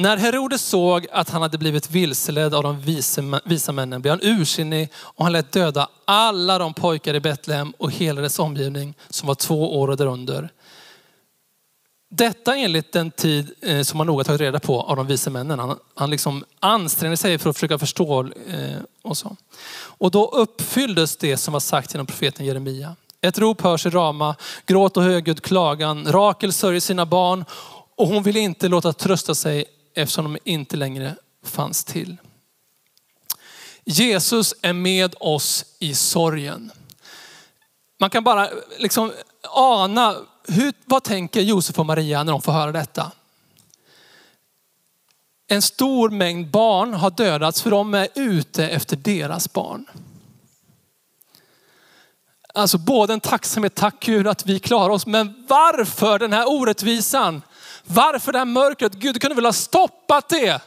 När 0.00 0.16
Herodes 0.16 0.62
såg 0.62 1.06
att 1.12 1.30
han 1.30 1.42
hade 1.42 1.58
blivit 1.58 1.90
vilseledd 1.90 2.54
av 2.54 2.62
de 2.62 2.80
visa 3.44 3.72
männen 3.72 4.02
blev 4.02 4.12
han 4.12 4.20
ursinnig 4.22 4.88
och 4.96 5.24
han 5.24 5.32
lät 5.32 5.52
döda 5.52 5.88
alla 6.04 6.58
de 6.58 6.74
pojkar 6.74 7.14
i 7.14 7.20
Betlehem 7.20 7.72
och 7.78 7.90
hela 7.90 8.20
dess 8.20 8.38
omgivning 8.38 8.94
som 9.08 9.26
var 9.26 9.34
två 9.34 9.80
år 9.80 9.88
och 9.88 9.96
därunder. 9.96 10.52
Detta 12.10 12.56
enligt 12.56 12.92
den 12.92 13.10
tid 13.10 13.50
eh, 13.62 13.82
som 13.82 13.98
man 13.98 14.06
noga 14.06 14.24
tagit 14.24 14.40
reda 14.40 14.60
på 14.60 14.80
av 14.80 14.96
de 14.96 15.06
vise 15.06 15.30
männen. 15.30 15.58
Han, 15.58 15.78
han 15.94 16.10
liksom 16.10 16.44
ansträngde 16.60 17.16
sig 17.16 17.38
för 17.38 17.50
att 17.50 17.56
försöka 17.56 17.78
förstå. 17.78 18.20
Eh, 18.20 18.76
och, 19.02 19.16
så. 19.16 19.36
och 19.72 20.10
då 20.10 20.28
uppfylldes 20.28 21.16
det 21.16 21.36
som 21.36 21.52
var 21.52 21.60
sagt 21.60 21.94
genom 21.94 22.06
profeten 22.06 22.46
Jeremia. 22.46 22.96
Ett 23.20 23.38
rop 23.38 23.60
hörs 23.60 23.86
i 23.86 23.90
Rama, 23.90 24.34
gråt 24.66 24.96
och 24.96 25.02
högljudd 25.02 25.42
klagan. 25.42 26.12
Rakel 26.12 26.52
sörjer 26.52 26.80
sina 26.80 27.06
barn 27.06 27.44
och 27.96 28.08
hon 28.08 28.22
vill 28.22 28.36
inte 28.36 28.68
låta 28.68 28.92
trösta 28.92 29.34
sig 29.34 29.64
eftersom 29.94 30.24
de 30.24 30.38
inte 30.50 30.76
längre 30.76 31.14
fanns 31.42 31.84
till. 31.84 32.16
Jesus 33.84 34.54
är 34.62 34.72
med 34.72 35.14
oss 35.20 35.64
i 35.78 35.94
sorgen. 35.94 36.72
Man 37.98 38.10
kan 38.10 38.24
bara 38.24 38.48
liksom 38.78 39.12
ana, 39.54 40.16
hur, 40.48 40.72
vad 40.84 41.04
tänker 41.04 41.40
Josef 41.40 41.78
och 41.78 41.86
Maria 41.86 42.22
när 42.22 42.32
de 42.32 42.42
får 42.42 42.52
höra 42.52 42.72
detta? 42.72 43.12
En 45.46 45.62
stor 45.62 46.10
mängd 46.10 46.50
barn 46.50 46.94
har 46.94 47.10
dödats 47.10 47.62
för 47.62 47.70
de 47.70 47.94
är 47.94 48.08
ute 48.14 48.68
efter 48.68 48.96
deras 48.96 49.52
barn. 49.52 49.86
Alltså 52.54 52.78
både 52.78 53.12
en 53.12 53.20
tacksamhet, 53.20 53.74
tack 53.74 54.00
Gud 54.00 54.26
att 54.26 54.46
vi 54.46 54.60
klarar 54.60 54.90
oss, 54.90 55.06
men 55.06 55.46
varför 55.48 56.18
den 56.18 56.32
här 56.32 56.48
orättvisan? 56.48 57.42
Varför 57.84 58.32
det 58.32 58.38
här 58.38 58.44
mörkret? 58.44 58.92
Gud, 58.92 59.14
du 59.14 59.20
kunde 59.20 59.34
väl 59.34 59.44
ha 59.44 59.52
stoppat 59.52 60.28
det? 60.28 60.62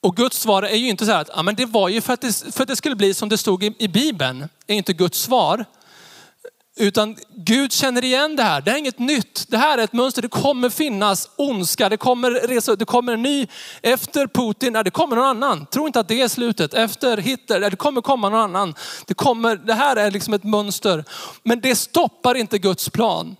Och 0.00 0.16
Guds 0.16 0.40
svar 0.40 0.62
är 0.62 0.76
ju 0.76 0.88
inte 0.88 1.06
så 1.06 1.12
här 1.12 1.20
att 1.20 1.30
ja, 1.36 1.42
men 1.42 1.54
det 1.54 1.66
var 1.66 1.88
ju 1.88 2.00
för 2.00 2.12
att 2.12 2.20
det, 2.20 2.54
för 2.54 2.62
att 2.62 2.68
det 2.68 2.76
skulle 2.76 2.96
bli 2.96 3.14
som 3.14 3.28
det 3.28 3.38
stod 3.38 3.64
i, 3.64 3.74
i 3.78 3.88
Bibeln. 3.88 4.48
är 4.66 4.74
inte 4.74 4.92
Guds 4.92 5.18
svar. 5.18 5.64
Utan 6.76 7.16
Gud 7.36 7.72
känner 7.72 8.04
igen 8.04 8.36
det 8.36 8.42
här. 8.42 8.60
Det 8.60 8.70
är 8.70 8.76
inget 8.76 8.98
nytt. 8.98 9.44
Det 9.48 9.58
här 9.58 9.78
är 9.78 9.82
ett 9.82 9.92
mönster. 9.92 10.22
Det 10.22 10.28
kommer 10.28 10.70
finnas 10.70 11.30
ondska. 11.36 11.88
Det 11.88 11.96
kommer, 11.96 12.30
resa, 12.30 12.76
det 12.76 12.84
kommer 12.84 13.12
en 13.12 13.22
ny, 13.22 13.46
efter 13.82 14.26
Putin, 14.26 14.72
det 14.72 14.90
kommer 14.90 15.16
någon 15.16 15.24
annan. 15.24 15.66
Tro 15.66 15.86
inte 15.86 16.00
att 16.00 16.08
det 16.08 16.20
är 16.20 16.28
slutet. 16.28 16.74
Efter 16.74 17.16
Hitler, 17.16 17.70
det 17.70 17.76
kommer 17.76 18.00
komma 18.00 18.28
någon 18.28 18.40
annan. 18.40 18.74
Det, 19.06 19.14
kommer, 19.14 19.56
det 19.56 19.74
här 19.74 19.96
är 19.96 20.10
liksom 20.10 20.34
ett 20.34 20.44
mönster. 20.44 21.04
Men 21.42 21.60
det 21.60 21.76
stoppar 21.76 22.34
inte 22.34 22.58
Guds 22.58 22.90
plan. 22.90 23.36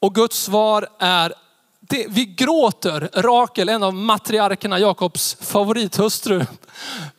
Och 0.00 0.14
Guds 0.14 0.42
svar 0.42 0.88
är, 0.98 1.34
det, 1.80 2.06
vi 2.08 2.24
gråter. 2.24 3.10
Rakel, 3.12 3.68
en 3.68 3.82
av 3.82 3.94
matriarkerna, 3.94 4.78
Jakobs 4.78 5.36
favorithustru. 5.40 6.46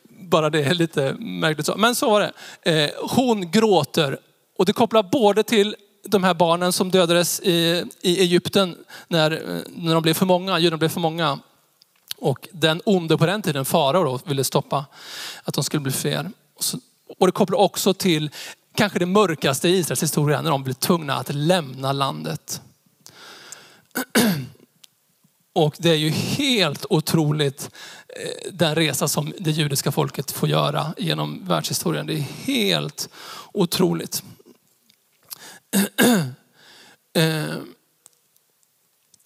Bara 0.08 0.50
det 0.50 0.62
är 0.62 0.74
lite 0.74 1.14
märkligt 1.18 1.66
så. 1.66 1.76
Men 1.76 1.94
så 1.94 2.10
var 2.10 2.20
det. 2.20 2.32
Eh, 2.62 2.90
hon 3.08 3.50
gråter 3.50 4.18
och 4.58 4.66
det 4.66 4.72
kopplar 4.72 5.02
både 5.02 5.42
till 5.42 5.76
de 6.04 6.24
här 6.24 6.34
barnen 6.34 6.72
som 6.72 6.90
dödades 6.90 7.40
i, 7.40 7.84
i 8.00 8.20
Egypten 8.20 8.76
när, 9.08 9.62
när 9.68 9.94
de 9.94 10.02
blev 10.02 10.14
för 10.14 10.26
många, 10.26 10.58
judarna 10.58 10.78
blev 10.78 10.88
för 10.88 11.00
många. 11.00 11.38
Och 12.18 12.48
den 12.52 12.80
onde 12.84 13.18
på 13.18 13.26
den 13.26 13.42
tiden, 13.42 13.64
farao, 13.64 14.20
ville 14.24 14.44
stoppa 14.44 14.84
att 15.44 15.54
de 15.54 15.64
skulle 15.64 15.80
bli 15.80 15.92
fler. 15.92 16.30
Och 17.18 17.26
det 17.26 17.32
kopplar 17.32 17.58
också 17.58 17.94
till 17.94 18.30
kanske 18.74 18.98
det 18.98 19.06
mörkaste 19.06 19.68
i 19.68 19.78
Israels 19.78 20.02
historia 20.02 20.42
när 20.42 20.50
de 20.50 20.64
blev 20.64 20.74
tvungna 20.74 21.14
att 21.14 21.34
lämna 21.34 21.92
landet. 21.92 22.60
Och 25.54 25.74
det 25.78 25.90
är 25.90 25.94
ju 25.94 26.08
helt 26.10 26.86
otroligt 26.90 27.70
eh, 28.08 28.52
den 28.52 28.74
resa 28.74 29.08
som 29.08 29.32
det 29.38 29.50
judiska 29.50 29.92
folket 29.92 30.30
får 30.30 30.48
göra 30.48 30.94
genom 30.98 31.46
världshistorien. 31.46 32.06
Det 32.06 32.14
är 32.14 32.26
helt 32.44 33.08
otroligt. 33.52 34.22
Eh, 37.14 37.56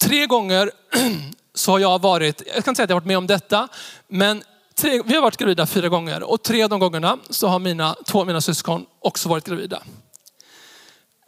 tre 0.01 0.25
gånger 0.25 0.71
så 1.53 1.71
har 1.71 1.79
jag 1.79 2.01
varit, 2.01 2.41
jag 2.45 2.63
kan 2.63 2.71
inte 2.71 2.75
säga 2.75 2.83
att 2.83 2.89
jag 2.89 2.95
varit 2.95 3.05
med 3.05 3.17
om 3.17 3.27
detta, 3.27 3.67
men 4.07 4.43
tre, 4.75 5.01
vi 5.05 5.15
har 5.15 5.21
varit 5.21 5.37
gravida 5.37 5.65
fyra 5.65 5.89
gånger 5.89 6.23
och 6.23 6.43
tre 6.43 6.63
av 6.63 6.69
de 6.69 6.79
gångerna 6.79 7.17
så 7.29 7.47
har 7.47 7.59
mina, 7.59 7.95
två 8.05 8.19
av 8.19 8.27
mina 8.27 8.41
syskon 8.41 8.85
också 8.99 9.29
varit 9.29 9.45
gravida. 9.45 9.83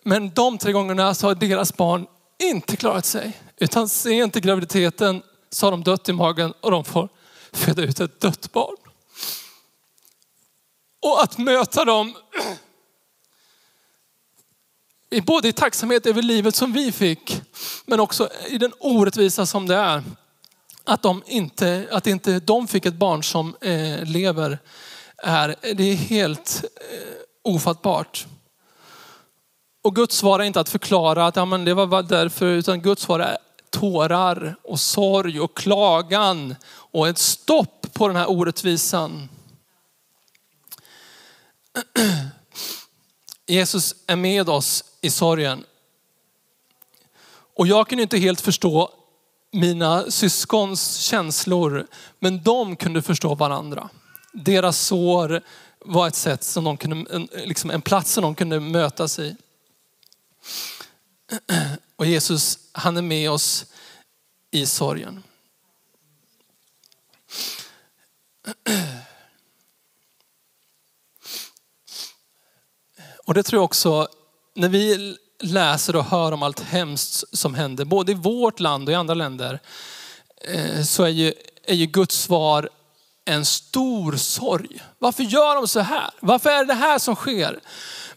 Men 0.04 0.30
de 0.30 0.58
tre 0.58 0.72
gångerna 0.72 1.14
så 1.14 1.28
har 1.28 1.36
deras 1.36 1.78
barn 1.78 2.08
inte 2.44 2.76
klarat 2.78 3.06
sig. 3.06 3.38
Utan 3.58 3.90
sent 3.90 4.36
i 4.36 4.40
graviditeten 4.40 5.22
så 5.50 5.66
har 5.66 5.72
de 5.72 5.84
dött 5.84 6.10
i 6.10 6.14
magen 6.14 6.54
och 6.62 6.72
de 6.72 6.86
får 6.86 7.10
föda 7.52 7.82
ut 7.82 8.00
ett 8.00 8.20
dött 8.20 8.52
barn. 8.52 8.76
Och 11.02 11.24
att 11.24 11.38
möta 11.38 11.86
dem 11.86 12.16
både 15.10 15.48
i 15.48 15.54
tacksamhet 15.54 16.06
över 16.06 16.22
livet 16.22 16.56
som 16.56 16.74
vi 16.74 16.92
fick, 16.92 17.42
men 17.86 18.00
också 18.00 18.30
i 18.50 18.58
den 18.58 18.74
orättvisa 18.80 19.46
som 19.46 19.68
det 19.68 19.76
är. 19.76 20.04
Att, 20.84 21.02
de 21.02 21.24
inte, 21.26 21.88
att 21.92 22.08
inte 22.08 22.40
de 22.40 22.68
fick 22.68 22.86
ett 22.86 22.94
barn 22.94 23.24
som 23.24 23.56
eh, 23.62 24.06
lever, 24.06 24.60
är, 25.18 25.56
det 25.74 25.84
är 25.84 25.96
helt 25.96 26.64
eh, 26.92 27.14
ofattbart. 27.44 28.28
Och 29.82 29.96
Guds 29.96 30.18
svar 30.18 30.40
är 30.40 30.44
inte 30.44 30.60
att 30.60 30.70
förklara 30.70 31.28
att 31.28 31.36
ja, 31.36 31.46
men 31.46 31.66
det 31.66 31.74
var 31.74 32.04
därför, 32.04 32.46
utan 32.46 32.82
Guds 32.82 33.02
svar 33.02 33.20
är 33.20 33.38
tårar 33.70 34.56
och 34.64 34.80
sorg 34.80 35.40
och 35.40 35.58
klagan 35.58 36.56
och 36.66 37.08
ett 37.08 37.18
stopp 37.18 37.94
på 37.94 38.08
den 38.08 38.18
här 38.18 38.30
orättvisan. 38.30 39.30
Jesus 43.48 43.96
är 44.08 44.16
med 44.16 44.50
oss 44.50 44.84
i 45.02 45.10
sorgen. 45.10 45.66
Och 47.56 47.68
jag 47.68 47.88
kunde 47.90 48.04
inte 48.04 48.18
helt 48.18 48.42
förstå 48.42 48.92
mina 49.52 50.12
syskons 50.12 50.98
känslor, 50.98 51.88
men 52.20 52.44
de 52.44 52.76
kunde 52.76 53.02
förstå 53.02 53.36
varandra. 53.36 53.90
Deras 54.34 54.80
sår 54.80 55.42
var 55.80 56.08
ett 56.08 56.16
sätt 56.16 56.44
som 56.44 56.64
de 56.64 56.78
kunde, 56.78 57.16
en, 57.16 57.30
liksom 57.34 57.70
en 57.70 57.82
plats 57.82 58.12
som 58.12 58.22
de 58.22 58.36
kunde 58.36 58.60
mötas 58.60 59.20
i. 59.20 59.36
Och 61.96 62.06
Jesus, 62.06 62.60
han 62.72 62.98
är 62.98 63.02
med 63.02 63.32
oss 63.32 63.66
i 64.52 64.66
sorgen. 64.66 65.24
Och 73.26 73.34
det 73.34 73.44
tror 73.44 73.58
jag 73.58 73.66
också, 73.66 74.08
när 74.60 74.70
vi 74.70 75.16
läser 75.42 75.96
och 75.96 76.06
hör 76.06 76.32
om 76.32 76.44
allt 76.44 76.60
hemskt 76.60 77.38
som 77.38 77.54
händer, 77.54 77.86
både 77.86 78.12
i 78.12 78.16
vårt 78.16 78.60
land 78.60 78.90
och 78.90 78.94
i 78.94 78.96
andra 78.96 79.14
länder, 79.14 79.60
eh, 80.54 80.84
så 80.84 81.04
är 81.04 81.10
ju, 81.10 81.34
är 81.66 81.76
ju 81.76 81.86
Guds 81.86 82.22
svar 82.22 82.70
en 83.26 83.46
stor 83.46 84.16
sorg. 84.16 84.82
Varför 85.00 85.24
gör 85.24 85.56
de 85.56 85.68
så 85.68 85.80
här? 85.80 86.10
Varför 86.20 86.50
är 86.50 86.58
det 86.58 86.66
det 86.66 86.74
här 86.74 87.00
som 87.00 87.16
sker? 87.16 87.60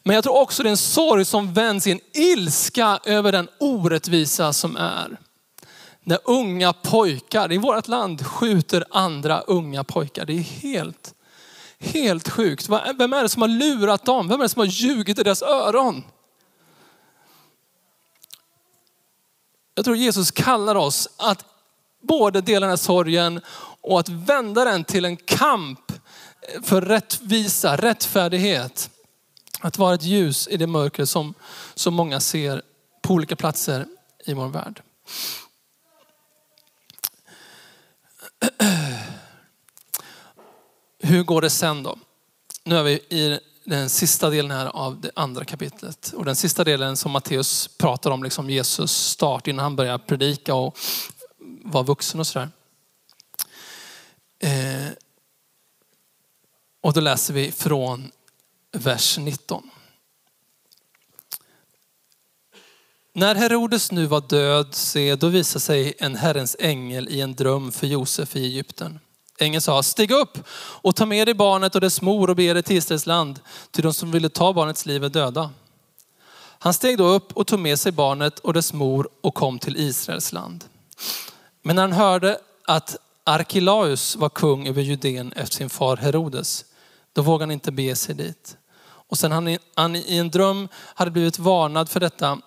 Men 0.02 0.14
jag 0.14 0.24
tror 0.24 0.40
också 0.40 0.62
det 0.62 0.68
är 0.68 0.70
en 0.70 0.76
sorg 0.76 1.24
som 1.24 1.54
vänds 1.54 1.86
i 1.86 1.90
en 1.90 2.00
ilska 2.12 3.00
över 3.04 3.32
den 3.32 3.48
orättvisa 3.58 4.52
som 4.52 4.76
är. 4.76 5.18
när 6.04 6.18
unga 6.24 6.72
pojkar 6.72 7.52
i 7.52 7.58
vårt 7.58 7.88
land 7.88 8.26
skjuter 8.26 8.84
andra 8.90 9.40
unga 9.40 9.84
pojkar. 9.84 10.24
Det 10.24 10.32
är 10.32 10.42
helt, 10.42 11.14
helt 11.78 12.28
sjukt. 12.28 12.68
Vem 12.98 13.12
är 13.12 13.22
det 13.22 13.28
som 13.28 13.42
har 13.42 13.48
lurat 13.48 14.04
dem? 14.04 14.28
Vem 14.28 14.40
är 14.40 14.44
det 14.44 14.48
som 14.48 14.60
har 14.60 14.66
ljugit 14.66 15.18
i 15.18 15.22
deras 15.22 15.42
öron? 15.42 16.04
Jag 19.74 19.84
tror 19.84 19.96
Jesus 19.96 20.30
kallar 20.30 20.74
oss 20.74 21.08
att 21.16 21.44
både 22.02 22.40
dela 22.40 22.60
den 22.66 22.70
här 22.70 22.76
sorgen 22.76 23.40
och 23.80 24.00
att 24.00 24.08
vända 24.08 24.64
den 24.64 24.84
till 24.84 25.04
en 25.04 25.16
kamp 25.16 25.92
för 26.62 26.80
rättvisa, 26.80 27.76
rättfärdighet. 27.76 28.90
Att 29.60 29.78
vara 29.78 29.94
ett 29.94 30.02
ljus 30.02 30.48
i 30.48 30.56
det 30.56 30.66
mörker 30.66 31.04
som 31.04 31.34
så 31.74 31.90
många 31.90 32.20
ser 32.20 32.62
på 33.02 33.14
olika 33.14 33.36
platser 33.36 33.86
i 34.26 34.34
vår 34.34 34.48
värld. 34.48 34.82
Hur 40.98 41.22
går 41.22 41.40
det 41.40 41.50
sen 41.50 41.82
då? 41.82 41.98
Nu 42.64 42.76
är 42.76 42.82
vi 42.82 42.92
i 42.92 43.40
den 43.64 43.90
sista 43.90 44.30
delen 44.30 44.50
här 44.50 44.66
av 44.66 45.00
det 45.00 45.10
andra 45.16 45.44
kapitlet. 45.44 46.12
Och 46.16 46.24
den 46.24 46.36
sista 46.36 46.64
delen 46.64 46.96
som 46.96 47.12
Matteus 47.12 47.68
pratar 47.78 48.10
om, 48.10 48.22
liksom 48.22 48.50
Jesus 48.50 48.92
start 48.92 49.46
innan 49.46 49.62
han 49.62 49.76
börjar 49.76 49.98
predika 49.98 50.54
och 50.54 50.78
vara 51.64 51.82
vuxen 51.82 52.20
och 52.20 52.26
sådär. 52.26 52.48
Eh, 54.38 54.88
och 56.80 56.92
då 56.92 57.00
läser 57.00 57.34
vi 57.34 57.52
från 57.52 58.10
vers 58.72 59.18
19. 59.18 59.70
När 63.14 63.34
Herodes 63.34 63.92
nu 63.92 64.06
var 64.06 64.20
död, 64.20 64.74
se, 64.74 65.16
då 65.16 65.28
visade 65.28 65.60
sig 65.60 65.94
en 65.98 66.16
Herrens 66.16 66.56
ängel 66.58 67.08
i 67.08 67.20
en 67.20 67.34
dröm 67.34 67.72
för 67.72 67.86
Josef 67.86 68.36
i 68.36 68.44
Egypten. 68.44 68.98
Ängeln 69.42 69.60
sa, 69.60 69.82
stig 69.82 70.10
upp 70.10 70.38
och 70.54 70.96
ta 70.96 71.06
med 71.06 71.26
dig 71.26 71.34
barnet 71.34 71.74
och 71.74 71.80
dess 71.80 72.02
mor 72.02 72.30
och 72.30 72.36
bege 72.36 72.52
dig 72.52 72.62
till 72.62 72.76
Israels 72.76 73.06
land, 73.06 73.40
till 73.70 73.82
de 73.82 73.94
som 73.94 74.10
ville 74.10 74.28
ta 74.28 74.52
barnets 74.52 74.86
liv 74.86 75.04
är 75.04 75.08
döda. 75.08 75.50
Han 76.62 76.74
steg 76.74 76.98
då 76.98 77.06
upp 77.06 77.32
och 77.32 77.46
tog 77.46 77.58
med 77.58 77.78
sig 77.78 77.92
barnet 77.92 78.38
och 78.38 78.54
dess 78.54 78.72
mor 78.72 79.08
och 79.20 79.34
kom 79.34 79.58
till 79.58 79.76
Israels 79.76 80.32
land. 80.32 80.64
Men 81.62 81.76
när 81.76 81.82
han 81.82 81.92
hörde 81.92 82.38
att 82.66 82.96
Arkelaus 83.24 84.16
var 84.16 84.28
kung 84.28 84.68
över 84.68 84.82
Judeen 84.82 85.32
efter 85.32 85.56
sin 85.56 85.70
far 85.70 85.96
Herodes, 85.96 86.64
då 87.12 87.22
vågade 87.22 87.42
han 87.42 87.50
inte 87.50 87.72
bege 87.72 87.96
sig 87.96 88.14
dit. 88.14 88.56
Och 88.84 89.18
sen 89.18 89.32
han, 89.32 89.58
han 89.74 89.96
i 89.96 90.16
en 90.16 90.30
dröm 90.30 90.68
hade 90.74 91.10
blivit 91.10 91.38
varnad 91.38 91.88
för 91.88 92.00
detta, 92.00 92.38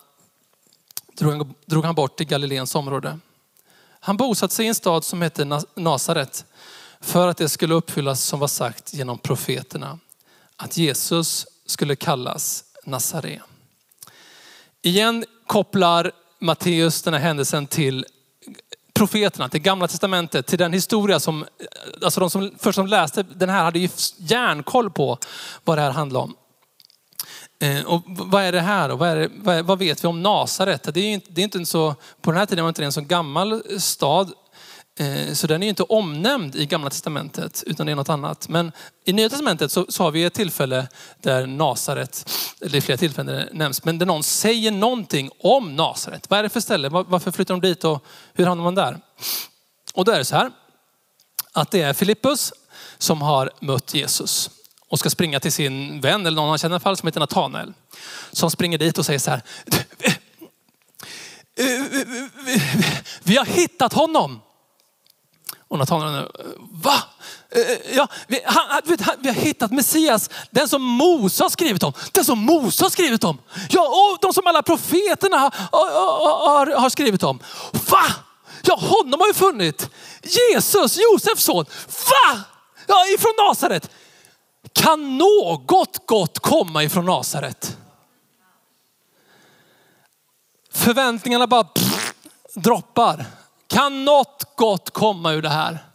drog 1.13 1.31
han, 1.31 1.53
drog 1.65 1.85
han 1.85 1.95
bort 1.95 2.17
till 2.17 2.27
Galileens 2.27 2.75
område. 2.75 3.19
Han 3.99 4.17
bosatte 4.17 4.55
sig 4.55 4.65
i 4.65 4.69
en 4.69 4.75
stad 4.75 5.03
som 5.03 5.21
hette 5.21 5.61
Nasaret 5.75 6.45
för 7.01 7.27
att 7.27 7.37
det 7.37 7.49
skulle 7.49 7.73
uppfyllas 7.73 8.23
som 8.23 8.39
var 8.39 8.47
sagt 8.47 8.93
genom 8.93 9.17
profeterna. 9.17 9.99
Att 10.55 10.77
Jesus 10.77 11.47
skulle 11.65 11.95
kallas 11.95 12.63
Nazare. 12.85 13.41
Igen 14.81 15.25
kopplar 15.47 16.11
Matteus 16.39 17.01
den 17.01 17.13
här 17.13 17.21
händelsen 17.21 17.67
till 17.67 18.05
profeterna, 18.93 19.49
till 19.49 19.61
gamla 19.61 19.87
testamentet, 19.87 20.47
till 20.47 20.59
den 20.59 20.73
historia 20.73 21.19
som, 21.19 21.45
alltså 22.03 22.19
de 22.19 22.29
som 22.29 22.51
först 22.59 22.75
som 22.75 22.87
läste 22.87 23.23
den 23.23 23.49
här 23.49 23.63
hade 23.63 23.79
ju 23.79 23.89
järnkoll 24.17 24.89
på 24.89 25.17
vad 25.63 25.77
det 25.77 25.81
här 25.81 25.91
handlar 25.91 26.19
om. 26.19 26.35
Eh, 27.59 27.85
och 27.85 28.03
vad 28.07 28.43
är 28.43 28.51
det 28.51 28.61
här 28.61 28.89
då? 28.89 28.95
Vad, 28.95 29.09
är 29.09 29.15
det, 29.15 29.29
vad, 29.35 29.55
är, 29.55 29.63
vad 29.63 29.79
vet 29.79 30.03
vi 30.03 30.07
om 30.07 30.23
Nasaret? 30.23 30.93
Det 30.93 30.99
är, 30.99 31.13
inte, 31.13 31.31
det 31.31 31.41
är 31.41 31.43
inte 31.43 31.65
så, 31.65 31.95
på 32.21 32.31
den 32.31 32.39
här 32.39 32.45
tiden 32.45 32.65
var 32.65 32.67
det 32.67 32.71
inte 32.71 32.85
en 32.85 32.91
så 32.91 33.01
gammal 33.01 33.79
stad. 33.81 34.33
Eh, 34.99 35.33
så 35.33 35.47
den 35.47 35.63
är 35.63 35.69
inte 35.69 35.83
omnämnd 35.83 36.55
i 36.55 36.65
gamla 36.65 36.89
testamentet 36.89 37.63
utan 37.67 37.85
det 37.85 37.91
är 37.91 37.95
något 37.95 38.09
annat. 38.09 38.49
Men 38.49 38.71
i 39.05 39.13
nya 39.13 39.29
testamentet 39.29 39.71
så, 39.71 39.85
så 39.89 40.03
har 40.03 40.11
vi 40.11 40.23
ett 40.23 40.33
tillfälle 40.33 40.87
där 41.21 41.47
Nasaret, 41.47 42.31
eller 42.61 42.81
flera 42.81 42.97
tillfällen 42.97 43.35
där 43.35 43.45
det 43.45 43.57
nämns, 43.57 43.83
men 43.83 43.97
där 43.97 44.05
någon 44.05 44.23
säger 44.23 44.71
någonting 44.71 45.29
om 45.39 45.75
Nasaret. 45.75 46.29
Vad 46.29 46.39
är 46.39 46.43
det 46.43 46.49
för 46.49 46.59
ställe? 46.59 46.89
Varför 46.89 47.31
flyttar 47.31 47.53
de 47.53 47.61
dit 47.61 47.83
och 47.83 48.05
hur 48.33 48.45
hamnar 48.45 48.63
man 48.63 48.75
där? 48.75 48.99
Och 49.93 50.05
då 50.05 50.11
är 50.11 50.17
det 50.17 50.25
så 50.25 50.35
här 50.35 50.51
att 51.51 51.71
det 51.71 51.81
är 51.81 51.93
Filippus 51.93 52.53
som 52.97 53.21
har 53.21 53.51
mött 53.59 53.93
Jesus 53.93 54.49
och 54.89 54.99
ska 54.99 55.09
springa 55.09 55.39
till 55.39 55.51
sin 55.51 56.01
vän 56.01 56.25
eller 56.25 56.35
någon 56.35 56.49
han 56.49 56.57
känner 56.57 56.73
i 56.73 56.75
alla 56.75 56.79
fall 56.79 56.97
som 56.97 57.07
heter 57.07 57.19
Natanael. 57.19 57.73
Som 58.31 58.51
springer 58.51 58.77
dit 58.77 58.97
och 58.97 59.05
säger 59.05 59.19
så 59.19 59.31
här. 59.31 59.41
Vi 63.23 63.37
har 63.37 63.45
hittat 63.45 63.93
honom. 63.93 64.41
Och 65.67 65.77
Natanael, 65.77 66.31
va? 66.71 67.03
Eh, 67.49 67.61
eh, 67.61 67.95
ja, 67.95 68.07
vi, 68.27 68.41
han, 68.45 68.81
vi, 69.19 69.27
har 69.27 69.35
hittat 69.35 69.71
Messias, 69.71 70.29
den 70.51 70.67
som 70.67 70.81
Mose 70.81 71.43
har 71.43 71.49
skrivit 71.49 71.83
om. 71.83 71.93
Den 72.11 72.25
som 72.25 72.39
Mose 72.39 72.83
har 72.83 72.89
skrivit 72.89 73.23
om. 73.23 73.37
Ja, 73.69 73.81
och 73.81 74.17
de 74.21 74.33
som 74.33 74.47
alla 74.47 74.61
profeterna 74.61 75.37
har, 75.37 75.51
har, 76.47 76.79
har 76.79 76.89
skrivit 76.89 77.23
om. 77.23 77.39
Va? 77.89 78.05
Ja, 78.61 78.75
honom 78.75 79.19
har 79.19 79.27
vi 79.27 79.33
funnit. 79.33 79.89
Jesus, 80.23 80.97
Josefs 80.97 81.43
son. 81.43 81.65
Va? 81.87 82.41
Ja, 82.87 83.05
ifrån 83.15 83.33
Nasaret. 83.47 83.89
Kan 84.73 85.17
något 85.17 86.07
gott 86.07 86.39
komma 86.39 86.83
ifrån 86.83 87.05
Nasaret? 87.05 87.77
Förväntningarna 90.73 91.47
bara 91.47 91.63
pff, 91.63 92.13
droppar. 92.53 93.25
Kan 93.67 94.05
något 94.05 94.55
gott 94.55 94.89
komma 94.89 95.33
ur 95.33 95.41
det 95.41 95.49
här? 95.49 95.85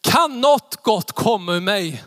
Kan 0.00 0.40
något 0.40 0.76
gott 0.82 1.12
komma 1.12 1.52
ur 1.54 1.60
mig? 1.60 2.04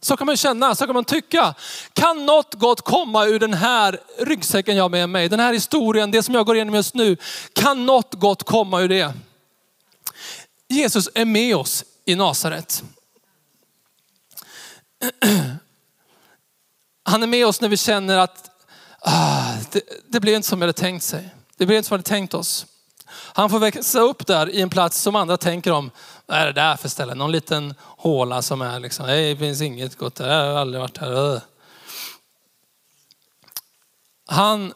Så 0.00 0.16
kan 0.16 0.26
man 0.26 0.36
känna, 0.36 0.74
så 0.74 0.86
kan 0.86 0.94
man 0.94 1.04
tycka. 1.04 1.54
Kan 1.92 2.26
något 2.26 2.54
gott 2.54 2.80
komma 2.80 3.24
ur 3.24 3.38
den 3.38 3.54
här 3.54 4.00
ryggsäcken 4.18 4.76
jag 4.76 4.84
har 4.84 4.88
med 4.88 5.08
mig? 5.08 5.28
Den 5.28 5.40
här 5.40 5.52
historien, 5.52 6.10
det 6.10 6.22
som 6.22 6.34
jag 6.34 6.46
går 6.46 6.56
igenom 6.56 6.74
just 6.74 6.94
nu. 6.94 7.16
Kan 7.52 7.86
något 7.86 8.14
gott 8.14 8.42
komma 8.42 8.80
ur 8.80 8.88
det? 8.88 9.12
Jesus 10.68 11.08
är 11.14 11.24
med 11.24 11.56
oss 11.56 11.84
i 12.04 12.14
Nasaret. 12.14 12.82
Han 17.02 17.22
är 17.22 17.26
med 17.26 17.46
oss 17.46 17.60
när 17.60 17.68
vi 17.68 17.76
känner 17.76 18.18
att 18.18 18.50
ah, 19.00 19.54
det, 19.72 19.82
det 20.08 20.20
blev 20.20 20.34
inte 20.34 20.48
som 20.48 20.58
vi 20.58 20.62
hade 20.62 20.72
tänkt 20.72 21.02
sig. 21.02 21.28
Det 21.56 21.66
blev 21.66 21.76
inte 21.76 21.88
som 21.88 21.94
vi 21.94 21.98
hade 21.98 22.08
tänkt 22.08 22.34
oss. 22.34 22.66
Han 23.08 23.50
får 23.50 23.58
växa 23.58 24.00
upp 24.00 24.26
där 24.26 24.50
i 24.50 24.60
en 24.60 24.70
plats 24.70 25.00
som 25.00 25.16
andra 25.16 25.36
tänker 25.36 25.72
om, 25.72 25.90
vad 26.26 26.38
är 26.38 26.46
det 26.46 26.52
där 26.52 26.76
för 26.76 26.88
ställe? 26.88 27.14
Någon 27.14 27.32
liten 27.32 27.74
håla 27.80 28.42
som 28.42 28.62
är 28.62 28.80
liksom, 28.80 29.06
nej 29.06 29.34
det 29.34 29.40
finns 29.40 29.62
inget 29.62 29.98
gott 29.98 30.14
där, 30.14 30.44
jag 30.44 30.52
har 30.52 30.60
aldrig 30.60 30.80
varit 30.80 30.98
här. 30.98 31.40
Han 34.28 34.72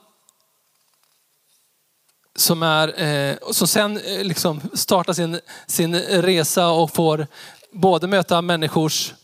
som, 2.37 2.63
är, 2.63 3.03
eh, 3.03 3.37
som 3.51 3.67
sen 3.67 3.97
eh, 3.97 4.25
liksom 4.25 4.61
startar 4.75 5.13
sin, 5.13 5.41
sin 5.67 5.95
resa 5.99 6.69
och 6.69 6.91
får 6.91 7.27
både 7.73 8.07
möta 8.07 8.43
människors 8.43 9.15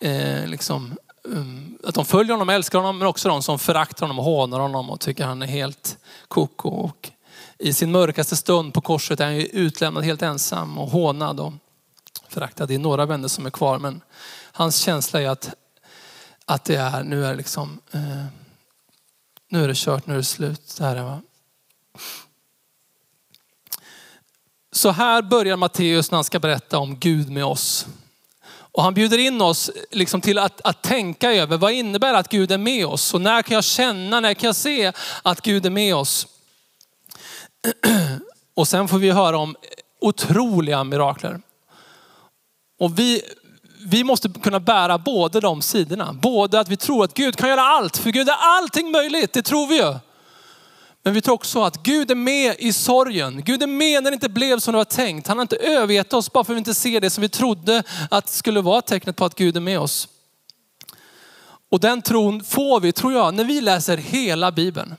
eh, 0.00 0.46
liksom, 0.46 0.96
um, 1.24 1.78
att 1.84 1.94
de 1.94 2.04
följer 2.04 2.32
honom 2.32 2.48
älskar 2.48 2.78
honom, 2.78 2.98
men 2.98 3.08
också 3.08 3.28
de 3.28 3.42
som 3.42 3.58
föraktar 3.58 4.00
honom 4.06 4.18
och 4.18 4.24
hånar 4.24 4.60
honom 4.60 4.90
och 4.90 5.00
tycker 5.00 5.24
han 5.24 5.42
är 5.42 5.46
helt 5.46 5.98
koko. 6.28 6.68
Och 6.68 7.10
i 7.58 7.72
sin 7.72 7.92
mörkaste 7.92 8.36
stund 8.36 8.74
på 8.74 8.80
korset 8.80 9.20
är 9.20 9.24
han 9.24 9.36
ju 9.36 9.46
utlämnad 9.46 10.04
helt 10.04 10.22
ensam 10.22 10.78
och 10.78 10.90
hånad 10.90 11.40
och 11.40 11.52
föraktad. 12.28 12.66
Det 12.66 12.74
är 12.74 12.78
några 12.78 13.06
vänner 13.06 13.28
som 13.28 13.46
är 13.46 13.50
kvar, 13.50 13.78
men 13.78 14.00
hans 14.52 14.78
känsla 14.78 15.22
är 15.22 15.28
att, 15.28 15.54
att 16.44 16.64
det 16.64 16.76
är, 16.76 17.02
nu 17.02 17.26
är 17.26 17.34
liksom, 17.34 17.80
eh, 17.92 18.24
nu 19.48 19.64
är 19.64 19.68
det 19.68 19.76
kört, 19.76 20.06
nu 20.06 20.14
är 20.14 20.18
det 20.18 20.24
slut. 20.24 20.74
Det 20.78 20.84
här 20.84 20.96
är, 20.96 21.02
va? 21.02 21.22
Så 24.72 24.90
här 24.90 25.22
börjar 25.22 25.56
Matteus 25.56 26.10
när 26.10 26.16
han 26.16 26.24
ska 26.24 26.38
berätta 26.38 26.78
om 26.78 26.98
Gud 26.98 27.30
med 27.30 27.44
oss. 27.44 27.86
Och 28.50 28.82
han 28.82 28.94
bjuder 28.94 29.18
in 29.18 29.40
oss 29.40 29.70
liksom 29.90 30.20
till 30.20 30.38
att, 30.38 30.60
att 30.60 30.82
tänka 30.82 31.32
över 31.32 31.56
vad 31.56 31.72
innebär 31.72 32.14
att 32.14 32.28
Gud 32.28 32.52
är 32.52 32.58
med 32.58 32.86
oss? 32.86 33.14
Och 33.14 33.20
när 33.20 33.42
kan 33.42 33.54
jag 33.54 33.64
känna, 33.64 34.20
när 34.20 34.34
kan 34.34 34.46
jag 34.46 34.56
se 34.56 34.92
att 35.22 35.40
Gud 35.40 35.66
är 35.66 35.70
med 35.70 35.94
oss? 35.94 36.26
Och 38.54 38.68
sen 38.68 38.88
får 38.88 38.98
vi 38.98 39.10
höra 39.10 39.38
om 39.38 39.56
otroliga 40.00 40.84
mirakler. 40.84 41.40
Och 42.80 42.98
vi, 42.98 43.22
vi 43.86 44.04
måste 44.04 44.28
kunna 44.28 44.60
bära 44.60 44.98
båda 44.98 45.40
de 45.40 45.62
sidorna. 45.62 46.12
Både 46.12 46.60
att 46.60 46.68
vi 46.68 46.76
tror 46.76 47.04
att 47.04 47.14
Gud 47.14 47.36
kan 47.36 47.48
göra 47.48 47.62
allt, 47.62 47.96
för 47.96 48.10
Gud 48.10 48.28
är 48.28 48.36
allting 48.38 48.90
möjligt, 48.90 49.32
det 49.32 49.42
tror 49.42 49.66
vi 49.66 49.76
ju. 49.76 49.94
Men 51.02 51.14
vi 51.14 51.20
tror 51.20 51.34
också 51.34 51.62
att 51.62 51.82
Gud 51.82 52.10
är 52.10 52.14
med 52.14 52.56
i 52.58 52.72
sorgen. 52.72 53.42
Gud 53.44 53.62
är 53.62 53.66
med 53.66 54.02
när 54.02 54.10
det 54.10 54.14
inte 54.14 54.28
blev 54.28 54.58
som 54.58 54.72
det 54.72 54.78
var 54.78 54.84
tänkt. 54.84 55.26
Han 55.26 55.38
har 55.38 55.42
inte 55.42 55.56
övergett 55.56 56.12
oss 56.12 56.32
bara 56.32 56.44
för 56.44 56.52
att 56.52 56.56
vi 56.56 56.58
inte 56.58 56.74
ser 56.74 57.00
det 57.00 57.10
som 57.10 57.22
vi 57.22 57.28
trodde 57.28 57.82
att 58.10 58.28
skulle 58.28 58.60
vara 58.60 58.82
tecknet 58.82 59.16
på 59.16 59.24
att 59.24 59.34
Gud 59.34 59.56
är 59.56 59.60
med 59.60 59.80
oss. 59.80 60.08
Och 61.70 61.80
den 61.80 62.02
tron 62.02 62.44
får 62.44 62.80
vi, 62.80 62.92
tror 62.92 63.12
jag, 63.12 63.34
när 63.34 63.44
vi 63.44 63.60
läser 63.60 63.96
hela 63.96 64.52
Bibeln. 64.52 64.96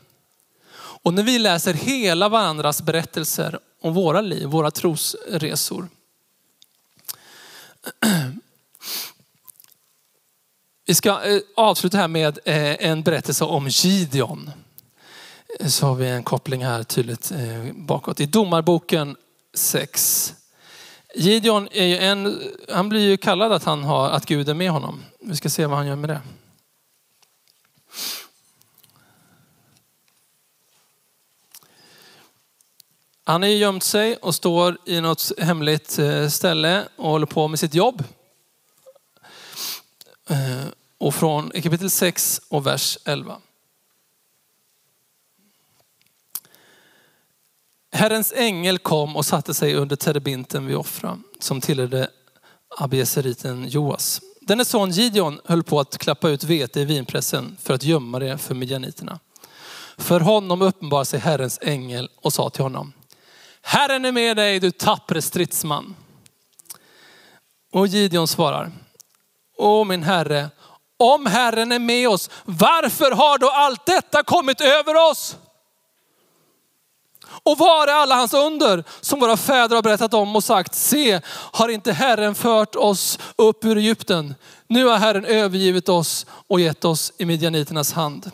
Och 1.03 1.13
när 1.13 1.23
vi 1.23 1.39
läser 1.39 1.73
hela 1.73 2.29
varandras 2.29 2.81
berättelser 2.81 3.59
om 3.81 3.93
våra 3.93 4.21
liv, 4.21 4.47
våra 4.47 4.71
trosresor. 4.71 5.87
Vi 10.85 10.95
ska 10.95 11.09
eh, 11.09 11.39
avsluta 11.55 11.97
här 11.97 12.07
med 12.07 12.39
eh, 12.45 12.85
en 12.89 13.03
berättelse 13.03 13.45
om 13.45 13.67
Gideon. 13.67 14.51
Eh, 15.59 15.67
så 15.67 15.85
har 15.85 15.95
vi 15.95 16.09
en 16.09 16.23
koppling 16.23 16.65
här 16.65 16.83
tydligt 16.83 17.31
bakåt. 17.73 18.19
I 18.19 18.25
Domarboken 18.25 19.15
6. 19.53 20.33
Gideon 21.15 21.67
är 21.71 21.85
ju 21.85 21.97
en, 21.97 22.41
han 22.69 22.89
blir 22.89 23.01
ju 23.01 23.17
kallad 23.17 23.51
att, 23.51 23.63
han 23.63 23.83
har, 23.83 24.09
att 24.09 24.25
Gud 24.25 24.49
är 24.49 24.53
med 24.53 24.71
honom. 24.71 25.03
Vi 25.19 25.35
ska 25.35 25.49
se 25.49 25.65
vad 25.65 25.77
han 25.77 25.87
gör 25.87 25.95
med 25.95 26.09
det. 26.09 26.21
Han 33.29 33.41
har 33.41 33.49
gömt 33.49 33.83
sig 33.83 34.15
och 34.15 34.35
står 34.35 34.77
i 34.85 35.01
något 35.01 35.31
hemligt 35.37 35.99
eh, 35.99 36.27
ställe 36.27 36.87
och 36.95 37.09
håller 37.09 37.25
på 37.25 37.47
med 37.47 37.59
sitt 37.59 37.73
jobb. 37.73 38.03
Eh, 40.29 40.67
och 40.97 41.15
från 41.15 41.49
kapitel 41.49 41.89
6 41.89 42.41
och 42.49 42.67
vers 42.67 42.97
11. 43.05 43.37
Herrens 47.91 48.33
ängel 48.35 48.79
kom 48.79 49.15
och 49.15 49.25
satte 49.25 49.53
sig 49.53 49.75
under 49.75 49.95
terebinten 49.95 50.65
vid 50.65 50.75
Offra 50.75 51.19
som 51.39 51.61
tillhörde 51.61 52.09
Abieseriten 52.77 53.67
Joas. 53.67 54.21
Denne 54.41 54.65
son 54.65 54.91
Gideon 54.91 55.41
höll 55.45 55.63
på 55.63 55.79
att 55.79 55.97
klappa 55.97 56.29
ut 56.29 56.43
vete 56.43 56.79
i 56.79 56.85
vinpressen 56.85 57.57
för 57.61 57.73
att 57.73 57.83
gömma 57.83 58.19
det 58.19 58.37
för 58.37 58.55
midjaniterna. 58.55 59.19
För 59.97 60.19
honom 60.19 60.61
uppenbarade 60.61 61.05
sig 61.05 61.19
Herrens 61.19 61.59
ängel 61.61 62.09
och 62.15 62.33
sa 62.33 62.49
till 62.49 62.63
honom, 62.63 62.93
Herren 63.69 64.05
är 64.05 64.11
med 64.11 64.37
dig 64.37 64.59
du 64.59 64.71
tappre 64.71 65.21
stridsman. 65.21 65.95
Och 67.71 67.87
Gideon 67.87 68.27
svarar, 68.27 68.71
Åh 69.57 69.85
min 69.85 70.03
herre, 70.03 70.49
om 70.97 71.25
Herren 71.25 71.71
är 71.71 71.79
med 71.79 72.09
oss, 72.09 72.29
varför 72.45 73.11
har 73.11 73.37
då 73.37 73.49
allt 73.49 73.85
detta 73.85 74.23
kommit 74.23 74.61
över 74.61 75.11
oss? 75.11 75.37
Och 77.43 77.57
var 77.57 77.87
är 77.87 77.91
alla 77.91 78.15
hans 78.15 78.33
under 78.33 78.83
som 79.01 79.19
våra 79.19 79.37
fäder 79.37 79.75
har 79.75 79.83
berättat 79.83 80.13
om 80.13 80.35
och 80.35 80.43
sagt, 80.43 80.75
se, 80.75 81.21
har 81.27 81.69
inte 81.69 81.91
Herren 81.91 82.35
fört 82.35 82.75
oss 82.75 83.19
upp 83.35 83.65
ur 83.65 83.77
Egypten? 83.77 84.35
Nu 84.67 84.85
har 84.85 84.97
Herren 84.97 85.25
övergivit 85.25 85.89
oss 85.89 86.25
och 86.29 86.59
gett 86.59 86.85
oss 86.85 87.13
i 87.17 87.25
midjaniternas 87.25 87.93
hand. 87.93 88.31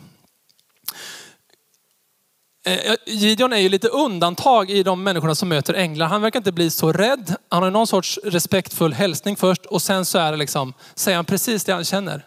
Eh, 2.66 2.90
eh, 2.90 2.96
Gideon 3.06 3.52
är 3.52 3.56
ju 3.56 3.68
lite 3.68 3.88
undantag 3.88 4.70
i 4.70 4.82
de 4.82 5.02
människorna 5.02 5.34
som 5.34 5.48
möter 5.48 5.74
änglar. 5.74 6.06
Han 6.06 6.22
verkar 6.22 6.40
inte 6.40 6.52
bli 6.52 6.70
så 6.70 6.92
rädd. 6.92 7.34
Han 7.48 7.62
har 7.62 7.70
någon 7.70 7.86
sorts 7.86 8.18
respektfull 8.24 8.92
hälsning 8.92 9.36
först 9.36 9.66
och 9.66 9.82
sen 9.82 10.04
så 10.04 10.18
är 10.18 10.32
det 10.32 10.38
liksom, 10.38 10.74
säger 10.94 11.16
han 11.16 11.24
precis 11.24 11.64
det 11.64 11.72
han 11.72 11.84
känner. 11.84 12.26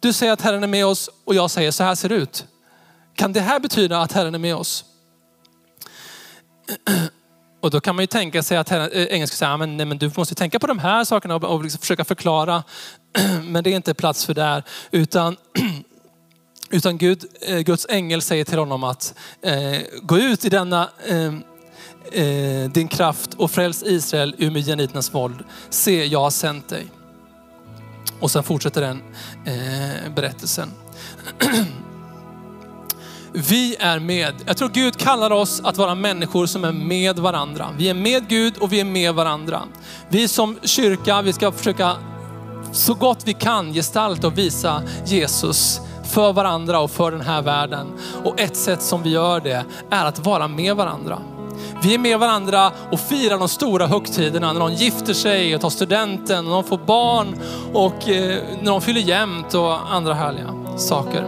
Du 0.00 0.12
säger 0.12 0.32
att 0.32 0.40
Herren 0.40 0.62
är 0.62 0.66
med 0.66 0.86
oss 0.86 1.10
och 1.24 1.34
jag 1.34 1.50
säger 1.50 1.70
så 1.70 1.84
här 1.84 1.94
ser 1.94 2.08
det 2.08 2.14
ut. 2.14 2.46
Kan 3.16 3.32
det 3.32 3.40
här 3.40 3.60
betyda 3.60 4.00
att 4.00 4.12
Herren 4.12 4.34
är 4.34 4.38
med 4.38 4.56
oss? 4.56 4.84
Och 7.60 7.70
då 7.70 7.80
kan 7.80 7.96
man 7.96 8.02
ju 8.02 8.06
tänka 8.06 8.42
sig 8.42 8.56
att 8.56 8.68
herren, 8.68 8.90
eh, 8.92 9.04
skulle 9.04 9.06
engelska 9.06 9.36
säger, 9.36 9.56
men, 9.56 9.76
nej, 9.76 9.86
men 9.86 9.98
du 9.98 10.10
måste 10.16 10.34
tänka 10.34 10.58
på 10.58 10.66
de 10.66 10.78
här 10.78 11.04
sakerna 11.04 11.36
och, 11.36 11.44
och 11.44 11.62
liksom 11.62 11.80
försöka 11.80 12.04
förklara. 12.04 12.62
Men 13.42 13.64
det 13.64 13.70
är 13.70 13.76
inte 13.76 13.94
plats 13.94 14.24
för 14.26 14.34
det 14.34 14.42
här. 14.42 14.62
Utan, 14.90 15.36
utan 16.72 16.98
Gud, 16.98 17.24
eh, 17.40 17.58
Guds 17.58 17.86
ängel 17.88 18.22
säger 18.22 18.44
till 18.44 18.58
honom 18.58 18.84
att 18.84 19.14
eh, 19.42 19.80
gå 20.02 20.18
ut 20.18 20.44
i 20.44 20.48
denna 20.48 20.90
eh, 21.06 21.34
eh 22.12 22.70
din 22.70 22.88
kraft 22.88 23.34
och 23.34 23.50
fräls 23.50 23.82
Israel 23.82 24.34
ur 24.38 24.50
midjaniternas 24.50 25.14
våld. 25.14 25.44
Se, 25.70 26.04
jag 26.04 26.20
har 26.20 26.30
sänt 26.30 26.68
dig. 26.68 26.86
Och 28.20 28.30
sen 28.30 28.42
fortsätter 28.42 28.80
den 28.80 29.02
eh, 29.44 30.12
berättelsen. 30.14 30.68
Vi 33.32 33.76
är 33.78 33.98
med. 33.98 34.34
Jag 34.46 34.56
tror 34.56 34.68
Gud 34.68 34.96
kallar 34.96 35.30
oss 35.30 35.60
att 35.64 35.76
vara 35.76 35.94
människor 35.94 36.46
som 36.46 36.64
är 36.64 36.72
med 36.72 37.18
varandra. 37.18 37.68
Vi 37.78 37.88
är 37.88 37.94
med 37.94 38.28
Gud 38.28 38.58
och 38.58 38.72
vi 38.72 38.80
är 38.80 38.84
med 38.84 39.14
varandra. 39.14 39.62
Vi 40.08 40.28
som 40.28 40.58
kyrka, 40.62 41.22
vi 41.22 41.32
ska 41.32 41.52
försöka 41.52 41.96
så 42.72 42.94
gott 42.94 43.22
vi 43.24 43.32
kan 43.32 43.72
gestalta 43.72 44.26
och 44.26 44.38
visa 44.38 44.82
Jesus 45.06 45.80
för 46.12 46.32
varandra 46.32 46.80
och 46.80 46.90
för 46.90 47.10
den 47.10 47.20
här 47.20 47.42
världen. 47.42 47.86
Och 48.24 48.40
ett 48.40 48.56
sätt 48.56 48.82
som 48.82 49.02
vi 49.02 49.10
gör 49.10 49.40
det 49.40 49.64
är 49.90 50.04
att 50.04 50.26
vara 50.26 50.48
med 50.48 50.76
varandra. 50.76 51.18
Vi 51.82 51.94
är 51.94 51.98
med 51.98 52.18
varandra 52.18 52.72
och 52.90 53.00
firar 53.00 53.38
de 53.38 53.48
stora 53.48 53.86
högtiderna. 53.86 54.52
När 54.52 54.60
någon 54.60 54.74
gifter 54.74 55.14
sig 55.14 55.54
och 55.54 55.60
tar 55.60 55.70
studenten, 55.70 56.44
när 56.44 56.50
någon 56.50 56.64
får 56.64 56.78
barn 56.78 57.40
och 57.72 58.08
eh, 58.08 58.38
när 58.56 58.64
någon 58.64 58.82
fyller 58.82 59.00
jämnt 59.00 59.54
och 59.54 59.92
andra 59.94 60.14
härliga 60.14 60.54
saker. 60.76 61.24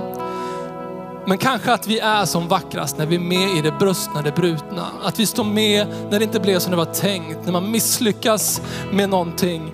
Men 1.26 1.38
kanske 1.38 1.72
att 1.72 1.86
vi 1.86 1.98
är 1.98 2.24
som 2.24 2.48
vackrast 2.48 2.98
när 2.98 3.06
vi 3.06 3.14
är 3.14 3.20
med 3.20 3.56
i 3.58 3.60
det 3.60 3.72
brustna, 3.78 4.22
det 4.22 4.32
brutna. 4.32 4.86
Att 5.04 5.20
vi 5.20 5.26
står 5.26 5.44
med 5.44 5.86
när 6.10 6.18
det 6.18 6.24
inte 6.24 6.40
blev 6.40 6.58
som 6.58 6.70
det 6.70 6.76
var 6.76 6.84
tänkt, 6.84 7.38
när 7.44 7.52
man 7.52 7.70
misslyckas 7.70 8.62
med 8.92 9.08
någonting. 9.08 9.72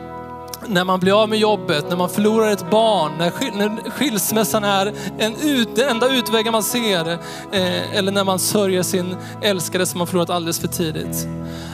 när 0.69 0.83
man 0.83 0.99
blir 0.99 1.21
av 1.21 1.29
med 1.29 1.39
jobbet, 1.39 1.89
när 1.89 1.97
man 1.97 2.09
förlorar 2.09 2.51
ett 2.51 2.69
barn, 2.69 3.11
när, 3.17 3.29
skil 3.29 3.51
när 3.55 3.89
skilsmässan 3.89 4.63
är 4.63 4.93
en 5.17 5.35
ut, 5.41 5.75
den 5.75 5.89
enda 5.89 6.13
utvägen 6.13 6.51
man 6.51 6.63
ser. 6.63 7.09
Eh, 7.51 7.97
eller 7.97 8.11
när 8.11 8.23
man 8.23 8.39
sörjer 8.39 8.83
sin 8.83 9.15
älskade 9.41 9.85
som 9.85 9.97
man 9.97 10.07
förlorat 10.07 10.29
alldeles 10.29 10.59
för 10.59 10.67
tidigt. 10.67 11.27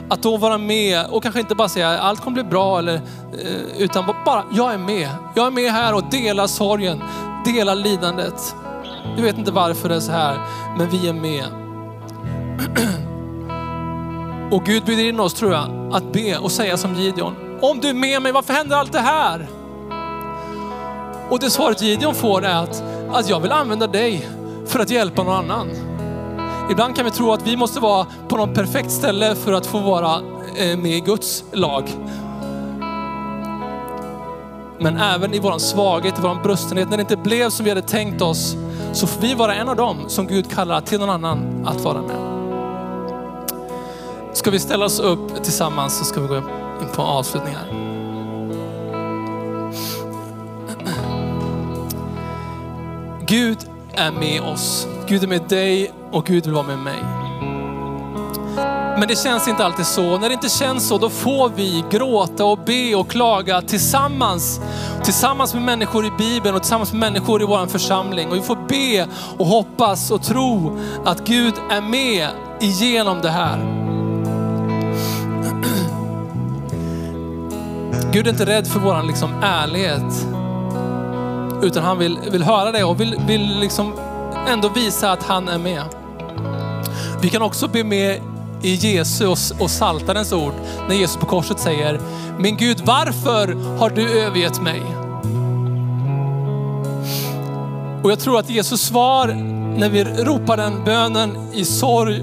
Att 0.10 0.24
då 0.24 0.38
vara 0.38 0.58
med 0.58 1.06
och 1.10 1.24
kanske 1.24 1.40
inte 1.40 1.56
bara 1.56 1.70
säga 1.70 2.00
allt 2.00 2.22
kommer 2.22 2.34
bli 2.34 2.44
bra, 2.44 2.80
eller, 2.80 2.96
eh, 2.96 3.02
utan 3.78 4.06
bara 4.26 4.44
jag 4.52 4.74
är 4.74 4.78
med. 4.78 5.10
Jag 5.36 5.48
är 5.48 5.52
med 5.52 5.72
här 5.72 5.96
och 5.96 6.04
delar 6.12 6.48
sorgen, 6.48 7.04
delar 7.46 7.76
lidandet. 7.76 8.56
Du 9.18 9.24
vet 9.24 9.38
inte 9.38 9.52
varför 9.52 9.90
det 9.90 9.96
är 9.96 10.00
så 10.00 10.12
här, 10.12 10.38
men 10.78 10.90
vi 10.90 11.08
är 11.08 11.14
med. 11.14 11.46
Och 14.54 14.66
Gud 14.66 14.86
bjuder 14.86 15.04
in 15.04 15.20
oss 15.20 15.34
tror 15.34 15.52
jag, 15.52 15.90
att 15.94 16.14
be 16.14 16.38
och 16.38 16.52
säga 16.52 16.78
som 16.78 16.96
Gideon. 16.96 17.53
Om 17.64 17.80
du 17.80 17.90
är 17.90 17.94
med 17.94 18.22
mig, 18.22 18.32
varför 18.32 18.54
händer 18.54 18.78
allt 18.78 18.92
det 18.92 19.00
här? 19.00 19.48
Och 21.30 21.40
det 21.40 21.50
svaret 21.50 21.82
Gideon 21.82 22.16
får 22.16 22.46
är 22.46 22.64
att, 22.64 22.84
att 23.12 23.30
jag 23.30 23.40
vill 23.40 23.52
använda 23.52 23.88
dig 23.88 24.30
för 24.68 24.80
att 24.80 24.90
hjälpa 24.90 25.24
någon 25.24 25.34
annan. 25.34 25.70
Ibland 26.72 26.96
kan 26.96 27.06
vi 27.06 27.12
tro 27.12 27.32
att 27.32 27.48
vi 27.48 27.58
måste 27.58 27.80
vara 27.80 28.08
på 28.28 28.38
något 28.38 28.56
perfekt 28.56 28.92
ställe 28.92 29.36
för 29.36 29.54
att 29.54 29.66
få 29.66 29.80
vara 29.80 30.16
eh, 30.58 30.78
med 30.78 30.92
i 30.92 31.00
Guds 31.00 31.44
lag. 31.52 31.92
Men 34.80 34.98
även 34.98 35.34
i 35.34 35.40
vår 35.40 35.58
svaghet, 35.58 36.20
i 36.20 36.22
vår 36.22 36.44
brustenhet, 36.44 36.90
när 36.90 36.98
det 36.98 37.02
inte 37.02 37.18
blev 37.18 37.50
som 37.50 37.64
vi 37.64 37.72
hade 37.72 37.82
tänkt 37.82 38.22
oss, 38.22 38.56
så 38.94 39.08
får 39.08 39.22
vi 39.22 39.34
vara 39.34 39.56
en 39.56 39.70
av 39.70 39.76
dem 39.76 39.98
som 40.08 40.28
Gud 40.28 40.52
kallar 40.52 40.82
till 40.82 41.00
någon 41.00 41.10
annan 41.10 41.68
att 41.68 41.82
vara 41.82 42.02
med. 42.02 42.18
Ska 44.34 44.52
vi 44.52 44.60
ställa 44.60 44.86
oss 44.86 45.00
upp 45.00 45.44
tillsammans 45.44 45.98
så 45.98 46.06
ska 46.06 46.22
vi 46.22 46.28
gå 46.28 46.36
upp 46.36 46.63
på 46.88 47.02
avslutningar. 47.02 47.94
Gud 53.28 53.58
är 53.94 54.12
med 54.12 54.42
oss. 54.42 54.88
Gud 55.08 55.24
är 55.24 55.28
med 55.28 55.42
dig 55.50 55.92
och 56.12 56.26
Gud 56.26 56.46
vill 56.46 56.54
vara 56.54 56.68
med 56.68 56.80
mig. 56.80 57.04
Men 59.00 59.08
det 59.08 59.16
känns 59.16 59.48
inte 59.48 59.66
alltid 59.66 59.86
så. 59.86 60.18
När 60.18 60.30
det 60.30 60.34
inte 60.34 60.50
känns 60.50 60.88
så, 60.88 60.98
då 60.98 61.10
får 61.10 61.50
vi 61.56 61.84
gråta 61.92 62.46
och 62.46 62.60
be 62.66 62.96
och 62.96 63.10
klaga 63.10 63.62
tillsammans. 63.62 64.62
Tillsammans 65.04 65.54
med 65.54 65.64
människor 65.64 66.06
i 66.06 66.12
Bibeln 66.18 66.56
och 66.56 66.62
tillsammans 66.62 66.92
med 66.92 67.00
människor 67.00 67.42
i 67.42 67.46
vår 67.46 67.68
församling. 67.68 68.30
Och 68.30 68.36
vi 68.36 68.42
får 68.42 68.58
be 68.68 69.08
och 69.38 69.46
hoppas 69.46 70.12
och 70.12 70.24
tro 70.24 70.80
att 71.06 71.26
Gud 71.26 71.54
är 71.72 71.82
med 71.82 72.28
igenom 72.60 73.22
det 73.22 73.30
här. 73.30 73.83
Gud 78.14 78.28
är 78.28 78.32
inte 78.32 78.46
rädd 78.46 78.68
för 78.68 78.80
vår 78.80 79.04
liksom, 79.04 79.30
ärlighet. 79.44 80.28
Utan 81.64 81.84
han 81.84 81.98
vill, 81.98 82.18
vill 82.32 82.44
höra 82.44 82.72
det 82.72 82.84
och 82.84 83.02
vill, 83.02 83.16
vill 83.28 83.60
liksom 83.60 83.94
ändå 84.48 84.70
visa 84.70 85.12
att 85.12 85.24
han 85.24 85.48
är 85.48 85.58
med. 85.58 85.84
Vi 87.22 87.30
kan 87.30 87.42
också 87.42 87.68
be 87.68 87.84
med 87.84 88.22
i 88.62 88.74
Jesus 88.74 89.52
och 89.52 89.72
Saltarens 89.72 90.34
ord 90.34 90.54
när 90.88 90.96
Jesus 90.96 91.18
på 91.18 91.26
korset 91.26 91.60
säger, 91.60 92.00
min 92.40 92.58
Gud 92.58 92.82
varför 92.86 93.78
har 93.80 93.90
du 93.90 94.20
övergett 94.20 94.62
mig? 94.62 94.82
Och 98.04 98.12
jag 98.12 98.20
tror 98.20 98.40
att 98.40 98.50
Jesus 98.50 98.82
svar 98.82 99.28
när 99.78 99.90
vi 99.90 100.04
ropar 100.04 100.58
den 100.58 100.84
bönen 100.84 101.38
i 101.54 101.66
sorg 101.66 102.22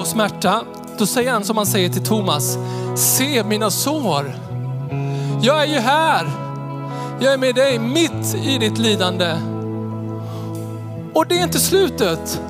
och 0.00 0.06
smärta, 0.06 0.62
då 0.98 1.06
säger 1.06 1.32
han 1.32 1.44
som 1.44 1.56
han 1.56 1.66
säger 1.66 1.88
till 1.88 2.04
Thomas, 2.04 2.58
se 2.94 3.44
mina 3.44 3.70
sår. 3.70 4.34
Jag 5.42 5.62
är 5.62 5.66
ju 5.66 5.78
här. 5.78 6.30
Jag 7.20 7.32
är 7.32 7.38
med 7.38 7.54
dig 7.54 7.78
mitt 7.78 8.34
i 8.34 8.58
ditt 8.58 8.78
lidande. 8.78 9.34
Och 11.14 11.26
det 11.26 11.38
är 11.38 11.42
inte 11.42 11.58
slutet. 11.58 12.40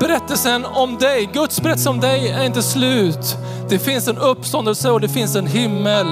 Berättelsen 0.00 0.64
om 0.64 0.98
dig, 0.98 1.30
Guds 1.32 1.60
berättelse 1.60 1.90
om 1.90 2.00
dig 2.00 2.28
är 2.28 2.44
inte 2.44 2.62
slut. 2.62 3.36
Det 3.68 3.78
finns 3.78 4.08
en 4.08 4.18
uppståndelse 4.18 4.90
och 4.90 5.00
det 5.00 5.08
finns 5.08 5.36
en 5.36 5.46
himmel. 5.46 6.06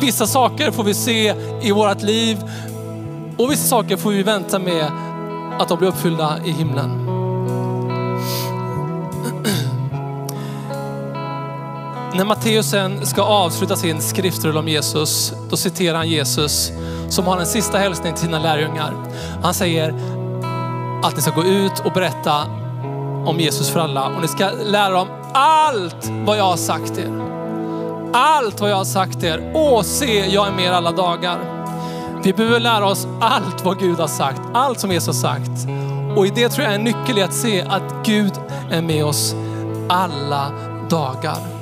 Vissa 0.00 0.26
saker 0.26 0.70
får 0.70 0.84
vi 0.84 0.94
se 0.94 1.34
i 1.62 1.72
vårt 1.72 2.02
liv 2.02 2.38
och 3.36 3.50
vissa 3.50 3.68
saker 3.68 3.96
får 3.96 4.10
vi 4.10 4.22
vänta 4.22 4.58
med 4.58 4.90
att 5.58 5.68
de 5.68 5.78
blir 5.78 5.88
uppfyllda 5.88 6.38
i 6.44 6.50
himlen. 6.50 7.17
När 12.18 12.24
Matteus 12.24 12.70
sen 12.70 13.06
ska 13.06 13.22
avsluta 13.22 13.76
sin 13.76 14.02
skriftrull 14.02 14.56
om 14.56 14.68
Jesus, 14.68 15.32
då 15.50 15.56
citerar 15.56 15.96
han 15.96 16.08
Jesus 16.08 16.72
som 17.08 17.26
har 17.26 17.40
en 17.40 17.46
sista 17.46 17.78
hälsning 17.78 18.12
till 18.12 18.24
sina 18.24 18.38
lärjungar. 18.38 18.94
Han 19.42 19.54
säger 19.54 19.94
att 21.02 21.16
ni 21.16 21.22
ska 21.22 21.30
gå 21.30 21.44
ut 21.44 21.80
och 21.84 21.92
berätta 21.92 22.42
om 23.26 23.36
Jesus 23.38 23.70
för 23.70 23.80
alla 23.80 24.06
och 24.06 24.22
ni 24.22 24.28
ska 24.28 24.50
lära 24.50 24.90
dem 24.90 25.08
allt 25.32 26.10
vad 26.26 26.38
jag 26.38 26.44
har 26.44 26.56
sagt 26.56 26.98
er. 26.98 27.10
Allt 28.12 28.60
vad 28.60 28.70
jag 28.70 28.76
har 28.76 28.84
sagt 28.84 29.22
er. 29.22 29.52
Åh, 29.54 29.82
se, 29.82 30.26
jag 30.26 30.48
är 30.48 30.52
med 30.52 30.64
er 30.64 30.72
alla 30.72 30.92
dagar. 30.92 31.38
Vi 32.24 32.32
behöver 32.32 32.60
lära 32.60 32.86
oss 32.86 33.06
allt 33.20 33.64
vad 33.64 33.78
Gud 33.78 33.98
har 33.98 34.08
sagt, 34.08 34.40
allt 34.54 34.80
som 34.80 34.92
Jesus 34.92 35.06
har 35.06 35.14
sagt. 35.14 35.68
Och 36.16 36.26
i 36.26 36.30
det 36.30 36.48
tror 36.48 36.64
jag 36.64 36.72
är 36.72 36.78
en 36.78 36.84
nyckel 36.84 37.18
i 37.18 37.22
att 37.22 37.34
se 37.34 37.62
att 37.62 37.94
Gud 38.04 38.32
är 38.70 38.82
med 38.82 39.04
oss 39.04 39.34
alla 39.88 40.52
dagar. 40.90 41.57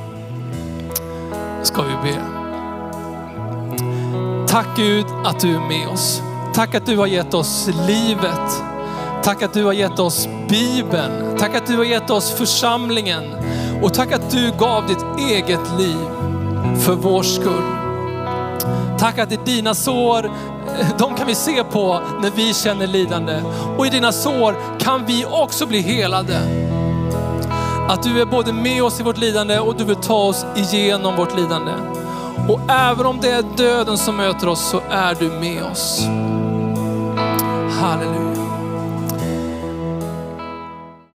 Ska 1.66 1.83
vi 1.83 1.94
be. 2.02 2.22
Tack 4.48 4.66
Gud 4.76 5.07
att 5.24 5.40
du 5.40 5.55
är 5.55 5.68
med 5.68 5.88
oss. 5.88 6.22
Tack 6.55 6.74
att 6.74 6.87
du 6.87 6.96
har 6.96 7.07
gett 7.07 7.35
oss 7.35 7.68
livet. 7.87 8.62
Tack 9.22 9.42
att 9.42 9.52
du 9.52 9.64
har 9.64 9.72
gett 9.72 9.98
oss 9.98 10.29
Bibeln. 10.48 11.37
Tack 11.38 11.55
att 11.55 11.66
du 11.66 11.76
har 11.76 11.85
gett 11.85 12.11
oss 12.11 12.31
församlingen. 12.31 13.24
Och 13.83 13.94
tack 13.94 14.12
att 14.12 14.31
du 14.31 14.52
gav 14.59 14.87
ditt 14.87 15.05
eget 15.31 15.79
liv 15.79 16.07
för 16.79 16.94
vår 16.94 17.22
skull. 17.22 17.76
Tack 18.98 19.18
att 19.18 19.33
i 19.33 19.38
dina 19.44 19.74
sår, 19.74 20.31
de 20.98 21.14
kan 21.14 21.26
vi 21.26 21.35
se 21.35 21.64
på 21.64 22.00
när 22.22 22.31
vi 22.31 22.55
känner 22.55 22.87
lidande. 22.87 23.42
Och 23.79 23.87
i 23.87 23.90
dina 23.90 24.12
sår 24.12 24.79
kan 24.79 25.07
vi 25.07 25.24
också 25.24 25.66
bli 25.66 25.81
helade. 25.81 26.65
Att 27.88 28.03
du 28.03 28.20
är 28.20 28.25
både 28.25 28.53
med 28.53 28.83
oss 28.83 29.01
i 29.01 29.03
vårt 29.03 29.18
lidande 29.18 29.59
och 29.59 29.77
du 29.77 29.85
vill 29.85 29.96
ta 29.96 30.14
oss 30.14 30.46
igenom 30.57 31.16
vårt 31.16 31.37
lidande. 31.37 31.72
Och 32.49 32.61
även 32.68 33.07
om 33.07 33.18
det 33.20 33.31
är 33.31 33.42
döden 33.57 33.99
som 33.99 34.16
möter 34.16 34.49
oss 34.49 34.70
så 34.70 34.81
är 34.90 35.14
du 35.14 35.29
med 35.31 35.62
oss. 35.62 36.07
Halleluja. 37.81 38.36